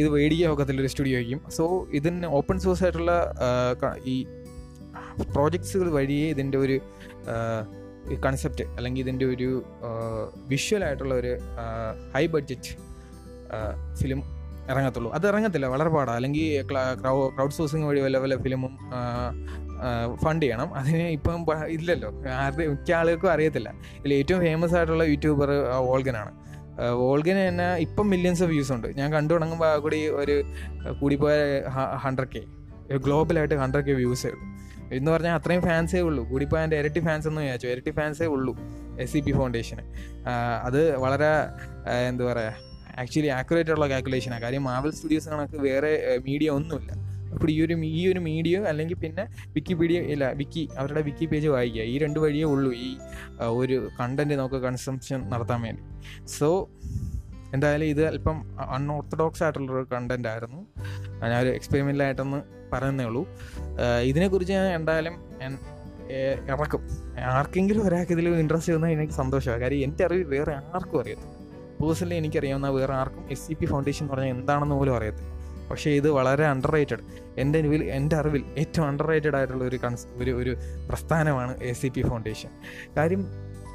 ഇത് 0.00 0.08
മേടിക്കാൻ 0.08 0.50
ഒക്കത്തില്ല 0.50 0.80
ഒരു 0.80 0.90
സ്റ്റുഡിയോയ്ക്കും. 0.92 1.40
സോ 1.56 1.64
ഇതിന് 1.98 2.30
ഓപ്പൺ 2.40 2.58
സോഴ്സ് 2.66 2.84
ആയിട്ടുള്ള 2.84 3.12
ഈ 4.04 4.16
പ്രോജക്ട്സുകൾ 5.32 5.88
വഴിയേ 5.98 6.28
ഇതിന്റെ 6.34 6.58
ഒരു 6.58 6.76
കൺസെപ്റ്റ് 8.26 8.64
അല്ലെങ്കിൽ 8.76 9.02
ഇതിന്റെ 9.02 9.24
ഒരു 9.34 9.50
വിഷ്വൽ 10.52 10.84
ആയിട്ടുള്ള 10.84 11.14
ഒരു 11.14 11.32
ഹൈ 12.14 12.24
ബഡ്ജറ്റ് 12.34 12.72
ഫിലിം 14.00 14.22
ഇറങ്ങത്തുള്ളൂ. 14.70 15.10
അത് 15.16 15.24
ഇറങ്ങത്തില്ല. 15.28 15.66
വളരെ 15.66 15.90
പാടാണ് 15.94 16.16
അല്ലെങ്കിൽ 16.16 16.46
ക്രൗഡ് 17.36 17.54
സോഴ്സിങ് 17.58 17.86
വഴി 17.90 18.00
വല്ല 18.00 18.18
വല്ല 18.24 18.36
ഫിലിമും 18.36 18.72
ഫണ്ട് 20.22 20.44
ചെയ്യണം. 20.44 20.74
അതിന് 20.74 21.06
ഇപ്പം 21.16 21.46
ഇല്ലല്ലോ. 21.68 22.10
ആരുടെ 22.42 22.66
മിക്ക 22.66 22.92
ആളുകൾക്കും 22.92 23.30
അറിയത്തില്ല. 23.32 23.72
ഇതിൽ 23.98 24.14
ഏറ്റവും 24.14 24.40
ഫേമസ് 24.40 24.74
ആയിട്ടുള്ള 24.74 25.04
യൂട്യൂബർ 25.04 25.50
വോൾഗനാണ് 25.88 26.32
വോൾഗന് 27.02 27.48
തന്നെ 27.48 27.74
ഇപ്പം 27.76 28.10
മില്യൺസ് 28.10 28.42
ഓഫ് 28.42 28.50
വ്യൂസ് 28.50 28.72
ഉണ്ട്. 28.72 28.88
ഞാൻ 28.98 29.12
കണ്ടു 29.12 29.32
തുടങ്ങുമ്പോൾ 29.34 29.78
കൂടി 29.78 29.98
ഒരു 30.20 30.36
കൂടിപ്പോയ 31.00 31.34
ഹൺഡ്രഡ് 32.04 32.32
കെ 32.34 32.42
ഗ്ലോബലായിട്ട് 32.96 33.54
ഹൺഡ്രഡ് 33.54 33.84
കെ 33.84 33.92
വ്യൂസേ 33.92 34.28
ഉള്ളൂ. 34.28 34.46
എന്ന് 34.92 35.10
പറഞ്ഞാൽ 35.10 35.34
അത്രയും 35.34 35.62
ഫാൻസേ 35.62 36.00
ഉള്ളൂ. 36.00 36.22
കൂടിപ്പോയ 36.30 36.60
എന്റെ 36.60 36.78
ഇരട്ടി 36.78 37.00
ഫാൻസ് 37.00 37.28
എന്ന് 37.28 37.40
വിചാരിച്ചു. 37.40 37.66
ഇരട്ടി 37.66 37.90
ഫാൻസേ 37.90 38.26
ഉള്ളൂ 38.26 38.58
എസ് 39.00 39.12
സി 39.12 39.18
പി 39.18 39.32
ഫൗണ്ടേഷന് 39.32 39.82
അത് 40.64 40.98
വളരെ 40.98 41.30
എന്താ 42.08 42.24
പറയുക 42.24 42.54
ആക്ച്വലി 43.00 43.26
ആക്യുറേറ്റ് 43.26 43.70
ഉള്ള 43.70 43.88
കാൽക്കുലേഷനാണ് 43.88 44.42
കാര്യം 44.42 44.64
മാവൽ 44.64 44.90
സ്റ്റുഡിയോസ് 44.90 45.28
കണക്ക് 45.28 45.58
വേറെ 45.60 45.92
മീഡിയ 46.26 46.50
ഒന്നുമില്ല. 46.50 47.09
അപ്പോൾ 47.34 47.50
ഈ 47.50 47.56
ഒരു 47.64 47.74
ഈ 48.00 48.02
ഒരു 48.12 48.20
മീഡിയ 48.28 48.56
അല്ലെങ്കിൽ 48.70 48.98
പിന്നെ 49.04 49.24
വിക്കിപീഡിയ 49.56 49.98
ഇല്ല 50.14 50.24
വിക്കി 50.40 50.68
അവരുടെ 50.78 51.02
വിക്കി 51.08 51.26
പേജ് 51.32 51.48
വായിക്കുക. 51.48 51.82
ഈ 51.92 51.98
രണ്ട് 52.04 52.18
വഴിയേ 52.24 52.44
ഉള്ളൂ 52.54 52.72
ഈ 52.86 52.90
ഒരു 53.60 53.78
കണ്ടന്റ് 54.00 54.34
നമുക്ക് 54.34 54.60
കൺസംഷൻ 54.66 55.20
നടത്താൻ 55.32 55.60
വേണ്ടി. 55.66 55.82
സോ 56.36 56.50
എന്തായാലും 57.54 57.86
ഇത് 57.86 58.02
അല്പം 58.08 58.36
അൺഓർത്തഡോക്സ് 58.76 59.42
ആയിട്ടുള്ളൊരു 59.44 59.86
കണ്ടന്റ് 59.94 60.28
ആയിരുന്നു. 60.32 60.60
ഞാനൊരു 61.22 61.50
എക്സ്പെരിമെന്റലായിട്ടൊന്ന് 61.58 62.40
പറയുന്നേ 62.72 63.04
ഉള്ളൂ. 63.04 63.22
ഇതിനെക്കുറിച്ച് 64.10 64.54
ഞാൻ 64.58 64.66
എന്തായാലും 64.78 65.14
ഇറക്കും. 66.52 66.82
ആർക്കെങ്കിലും 67.38 67.82
ഒരാൾക്ക് 67.88 68.12
ഇതിൽ 68.16 68.28
ഇൻട്രസ്റ്റ് 68.28 68.72
വന്നാൽ 68.76 68.92
എനിക്ക് 68.96 69.12
സന്തോഷമാണ്. 69.12 69.60
കാര്യം 69.62 69.82
എന്റെ 69.86 70.02
അറിവ് 70.06 70.24
വേറെ 70.34 70.52
ആർക്കും 70.76 70.98
അറിയത്തില്ല. 71.00 71.34
പേഴ്സണലി 71.80 72.16
എനിക്കറിയാവുന്ന 72.20 72.68
വേറെ 72.78 72.92
ആർക്കും 73.00 73.22
എസ് 73.34 73.44
സി 73.48 73.54
പി 73.60 73.66
ഫൗണ്ടേഷൻ 73.72 74.02
എന്ന് 74.04 74.14
പറഞ്ഞാൽ 74.14 74.32
എന്താണെന്ന് 74.36 74.76
പോലും 74.80 74.94
അറിയത്തില്ല. 74.96 75.30
പക്ഷേ 75.70 75.90
ഇത് 75.90 76.10
വളരെ 76.10 76.46
അണ്ടർ 76.46 76.70
റേറ്റഡ് 76.70 76.98
എന്റെ 77.38 77.58
അറിവിൽ 77.58 77.84
എന്റെ 77.84 78.16
അറിവിൽ 78.16 78.44
ഏറ്റവും 78.58 78.86
അണ്ടർ 78.86 79.06
റേറ്റഡ് 79.06 79.36
ആയിട്ടുള്ള 79.36 79.64
ഒരു 79.64 79.76
കൺസ് 79.76 80.06
ഒരു 80.14 80.30
ഒരു 80.30 80.56
പ്രസ്ഥാനമാണ് 80.88 81.62
എ 81.62 81.72
സി 81.72 81.88
പി 81.88 82.00
ഫൗണ്ടേഷൻ 82.00 82.48
കാര്യം 82.96 83.26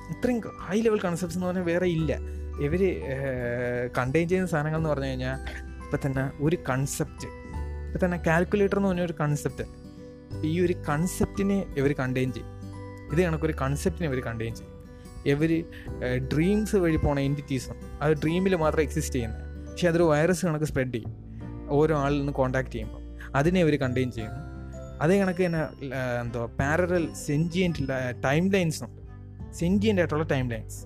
ഇത്രയും 0.09 0.41
ഹൈ 0.61 0.81
ലെവൽ 0.81 0.99
കൺസെപ്റ്റ്സ് 0.99 1.37
എന്ന് 1.37 1.47
പറഞ്ഞാൽ 1.47 1.63
വേറെ 1.63 1.87
ഇല്ല. 1.87 2.17
ഇവർ 2.61 3.01
കണ്ടെയ്ൻ 3.97 4.29
ചെയ്യുന്ന 4.29 4.49
സാധനങ്ങൾ 4.51 4.77
എന്ന് 4.77 4.89
പറഞ്ഞു 4.89 5.05
കഴിഞ്ഞാൽ 5.05 5.39
ഇപ്പം 5.83 5.99
തന്നെ 6.05 6.31
ഒരു 6.39 6.57
കൺസെപ്റ്റ് 6.69 7.27
ഇപ്പം 7.93 8.05
തന്നെ 8.05 8.17
കാൽക്കുലേറ്റർ 8.27 8.77
എന്ന് 8.77 8.89
പറഞ്ഞൊരു 8.89 9.13
കൺസെപ്റ്റ് 9.21 9.65
ഈ 10.47 10.65
ഒരു 10.65 10.73
കൺസെപ്റ്റിനെ 10.73 11.73
ഇവർ 11.77 11.93
കണ്ടെയ്ൻ 11.93 12.33
ചെയ്യും. 12.33 12.51
ഇത് 13.11 13.21
കണക്കൊരു 13.21 13.53
കൺസെപ്റ്റിനെ 13.61 14.13
ഇവർ 14.13 14.23
കണ്ടെയ്ൻ 14.23 14.55
ചെയ്യും. 14.55 14.73
ഇവർ 15.25 15.63
ഡ്രീംസ് 16.33 16.75
വഴി 16.75 16.95
പോണ 16.95 17.19
എന്റിറ്റീസ് 17.19 17.69
അത് 18.01 18.13
ഡ്രീമിൽ 18.13 18.55
മാത്രം 18.55 18.81
എക്സിസ്റ്റ് 18.81 19.15
ചെയ്യുന്നത് 19.15 19.71
പക്ഷേ 19.71 19.87
അതൊരു 19.87 20.03
വൈറസ് 20.03 20.45
കണക്ക് 20.45 20.65
സ്പ്രെഡ് 20.65 20.93
ചെയ്യും. 20.93 21.24
ഓരോ 21.69 21.97
ആളിൽ 21.97 22.17
നിന്ന് 22.17 22.33
കോണ്ടാക്ട് 22.33 22.71
ചെയ്യുമ്പോൾ 22.71 23.01
അതിനെ 23.35 23.61
അവർ 23.61 23.79
കണ്ടെയ്ൻ 23.79 24.11
ചെയ്യുന്നു. 24.11 24.41
അതേ 25.01 25.19
കണക്ക് 25.19 25.45
തന്നെ 25.45 25.61
എന്തോ 26.21 26.45
പാരറൽ 26.45 27.13
സെൻജിയന്റ് 27.13 27.79
ടൈം 28.23 28.51
ലൈൻസ് 28.51 28.83
ഉണ്ട്. 28.83 29.01
സെൻജിയന്റ് 29.53 30.01
ആയിട്ടുള്ള 30.01 30.23
ടൈം 30.23 30.49
ലൈൻസ് 30.49 30.85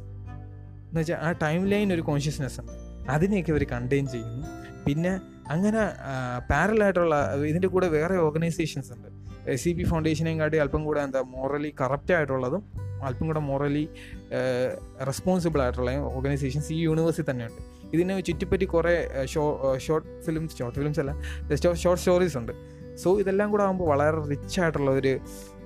എന്ന് 0.88 1.00
വെച്ചാൽ 1.00 1.18
ആ 1.18 1.32
ടൈം 1.32 1.68
ലൈൻ 1.68 1.94
ഒരു 1.94 2.02
കോൺഷ്യസ്നെസ് 2.02 2.60
ഉണ്ട് 2.60 2.72
അതിനെയൊക്കെ 3.10 3.52
അവർ 3.52 3.64
കണ്ടെയ്ൻ 3.72 4.08
ചെയ്യുന്നു. 4.08 4.48
പിന്നെ 4.86 5.20
അങ്ങനെ 5.50 5.80
പാരലായിട്ടുള്ള 6.50 7.34
ഇതിന്റെ 7.34 7.68
കൂടെ 7.68 7.88
വേറെ 7.88 8.16
ഓർഗനൈസേഷൻസ് 8.16 8.92
ഉണ്ട്. 8.94 9.08
സി 9.56 9.74
ബി 9.74 9.84
ഫൗണ്ടേഷനെയും 9.84 10.40
കാട്ടി 10.40 10.58
അല്പം 10.58 10.84
കൂടെ 10.86 11.02
എന്താ 11.02 11.22
മോറലി 11.22 11.74
കറപ്റ്റ് 11.82 12.14
ആയിട്ടുള്ളതും 12.14 12.64
അല്പം 13.04 13.28
കൂടെ 13.28 13.40
മോറലി 13.40 13.90
റെസ്പോൺസിബിൾ 15.08 15.62
ആയിട്ടുള്ള 15.62 15.92
ഓർഗനൈസേഷൻസ് 15.96 16.74
ഈ 16.74 16.80
യൂണിവേഴ്സിൽ 16.80 17.26
തന്നെയുണ്ട്. 17.32 17.79
ഇതിനെ 17.94 18.16
ചുറ്റിപ്പറ്റി 18.28 18.66
കുറേ 18.74 18.94
show 19.34 19.44
short 19.86 20.10
films 20.26 20.58
short 20.60 20.78
films 20.80 21.00
അല്ല 21.04 21.14
ജസ്റ്റ് 21.52 21.74
ഷോർട്ട് 21.84 22.02
സ്റ്റോറീസ് 22.04 22.38
ഉണ്ട്. 22.42 22.54
സോ 23.02 23.10
ഇതെല്ലാം 23.22 23.48
കൂടെ 23.52 23.64
ആകുമ്പോൾ 23.66 23.88
വളരെ 23.92 24.18
റിച്ച് 24.32 24.58
ആയിട്ടുള്ള 24.62 24.92
ഒരു 25.00 25.14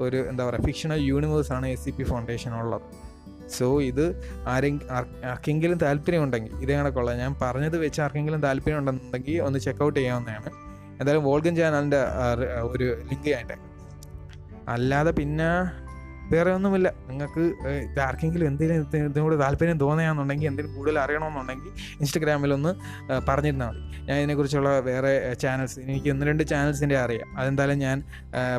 ഒരു 0.06 0.20
എന്താ 0.32 0.44
പറയുക 0.48 0.66
ഫിക്ഷണൽ 0.68 1.00
യൂണിവേഴ്സാണ് 1.12 1.68
എസ് 1.76 1.84
സി 1.86 1.92
പി 1.98 2.06
ഫൗണ്ടേഷൻ 2.12 2.52
ഉള്ളത്. 2.62 2.86
സോ 3.58 3.68
ഇത് 3.90 4.06
ആരെങ്കിലും 4.54 4.92
ആർക്കെങ്കിലും 5.32 5.78
താല്പര്യമുണ്ടെങ്കിൽ 5.86 6.54
ഇതേ 6.64 6.76
കണക്കുള്ള 6.80 7.12
ഞാൻ 7.22 7.32
പറഞ്ഞത് 7.42 7.78
വെച്ച് 7.86 8.00
ആർക്കെങ്കിലും 8.06 8.42
താല്പര്യം 8.48 8.78
ഉണ്ടെന്നുണ്ടെങ്കിൽ 8.82 9.38
ഒന്ന് 9.48 9.60
ചെക്കൗട്ട് 9.66 9.98
ചെയ്യാവുന്നതാണ്. 10.00 10.52
എന്തായാലും 11.00 11.24
വോൾഗൻ 11.30 11.54
ചാനലിന്റെ 11.60 12.02
ഒരു 12.74 12.88
ലിങ്ക് 13.10 13.28
ചെയ്യാൻ 13.30 13.52
അല്ലാതെ 14.74 15.12
പിന്നെ 15.22 15.50
വേറെ 16.32 16.52
ഒന്നുമില്ല. 16.52 16.94
നിങ്ങൾക്ക് 17.10 17.44
ആർക്കെങ്കിലും 18.00 18.48
എന്തെങ്കിലും 18.48 19.06
ഇതിനോട് 19.06 19.40
താല്പര്യം 19.42 19.80
തോന്നുകയാണെന്നുണ്ടെങ്കിൽ 19.80 20.48
എന്തെങ്കിലും 20.48 20.78
കൂടുതൽ 20.78 21.00
അറിയണമെന്നുണ്ടെങ്കിൽ 21.00 21.72
ഇൻസ്റ്റഗ്രാമിലൊന്ന് 22.00 22.74
പറഞ്ഞിരുന്നാൽ 23.30 23.68
മതി. 23.68 24.06
ഞാൻ 24.08 24.18
ഇതിനെക്കുറിച്ചുള്ള 24.18 24.80
വേറെ 24.80 25.34
ചാനൽസ് 25.34 25.80
എനിക്ക് 25.80 26.10
ഒന്ന് 26.10 26.26
രണ്ട് 26.26 26.44
ചാനൽസിന്റെ 26.44 26.98
അറിയാം. 26.98 27.40
അതെന്തായാലും 27.40 27.80
ഞാൻ 27.80 28.04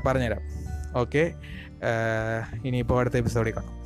പറഞ്ഞുതരാം. 0.06 0.42
ഓക്കെ 0.98 1.24
ഇനിയിപ്പോൾ 2.64 3.00
അടുത്ത 3.00 3.16
എപ്പിസോഡിൽ 3.16 3.54
കാണാം. 3.56 3.83